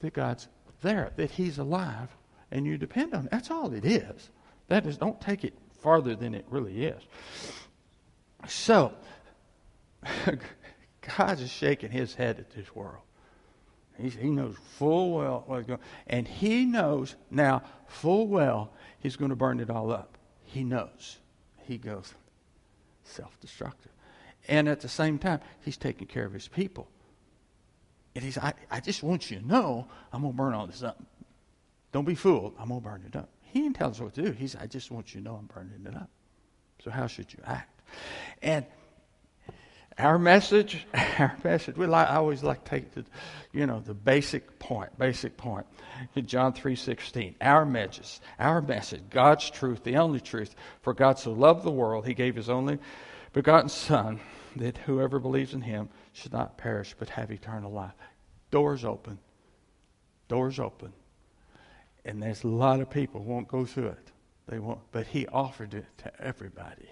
[0.00, 0.48] that God's
[0.82, 2.08] there, that He's alive,
[2.50, 3.30] and you depend on.
[3.32, 4.28] That's all it is.
[4.68, 7.02] That is, don't take it farther than it really is.
[8.46, 8.92] So,
[11.16, 13.02] God is shaking his head at this world.
[13.98, 19.30] He's, he knows full well what's going And he knows now full well he's going
[19.30, 20.16] to burn it all up.
[20.44, 21.18] He knows.
[21.64, 22.14] He goes
[23.04, 23.92] self destructive.
[24.48, 26.88] And at the same time, he's taking care of his people.
[28.14, 30.82] And he's, I, I just want you to know I'm going to burn all this
[30.82, 31.02] up.
[31.92, 32.54] Don't be fooled.
[32.58, 33.28] I'm going to burn it up.
[33.42, 34.32] He didn't tell us what to do.
[34.32, 36.10] He said, I just want you to know I'm burning it up.
[36.82, 37.82] So how should you act?
[38.42, 38.66] And
[39.98, 40.86] our message,
[41.18, 43.04] our message, we like, I always like to take the,
[43.52, 45.66] you know, the basic point, basic point.
[46.14, 50.54] In John 3.16, our message, our message, God's truth, the only truth.
[50.80, 52.78] For God so loved the world, he gave his only
[53.32, 54.20] begotten Son,
[54.56, 57.94] that whoever believes in him should not perish but have eternal life.
[58.50, 59.18] Doors open.
[60.28, 60.92] Doors open.
[62.04, 64.12] And there's a lot of people won't go through it.
[64.48, 64.80] They won't.
[64.90, 66.88] But he offered it to everybody.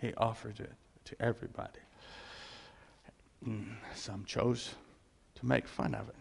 [0.00, 0.72] He offered it
[1.06, 1.80] to everybody.
[3.94, 4.74] Some chose
[5.36, 6.14] to make fun of it.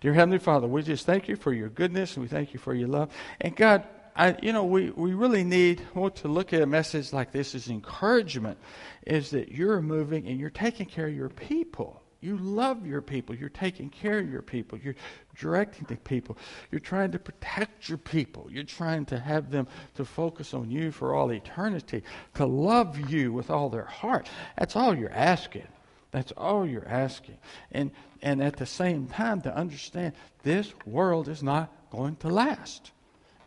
[0.00, 2.74] Dear Heavenly Father, we just thank you for your goodness and we thank you for
[2.74, 3.10] your love.
[3.40, 7.12] And God, I, you know, we, we really need well, to look at a message
[7.12, 8.58] like this as encouragement,
[9.06, 12.02] is that you're moving and you're taking care of your people.
[12.20, 13.34] You love your people.
[13.34, 14.78] You're taking care of your people.
[14.78, 14.96] You're
[15.38, 16.36] directing the people.
[16.70, 18.46] You're trying to protect your people.
[18.50, 22.02] You're trying to have them to focus on you for all eternity,
[22.34, 24.28] to love you with all their heart.
[24.58, 25.66] That's all you're asking.
[26.10, 27.38] That's all you're asking.
[27.72, 27.90] And,
[28.22, 32.92] and at the same time, to understand this world is not going to last.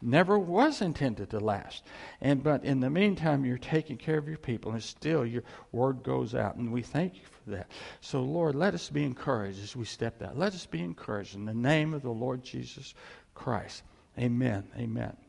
[0.01, 1.83] Never was intended to last.
[2.19, 6.03] And but in the meantime, you're taking care of your people, and still your word
[6.03, 6.57] goes out.
[6.57, 7.67] And we thank you for that.
[8.01, 10.37] So, Lord, let us be encouraged as we step out.
[10.37, 12.93] Let us be encouraged in the name of the Lord Jesus
[13.33, 13.83] Christ.
[14.19, 14.65] Amen.
[14.77, 15.22] Amen.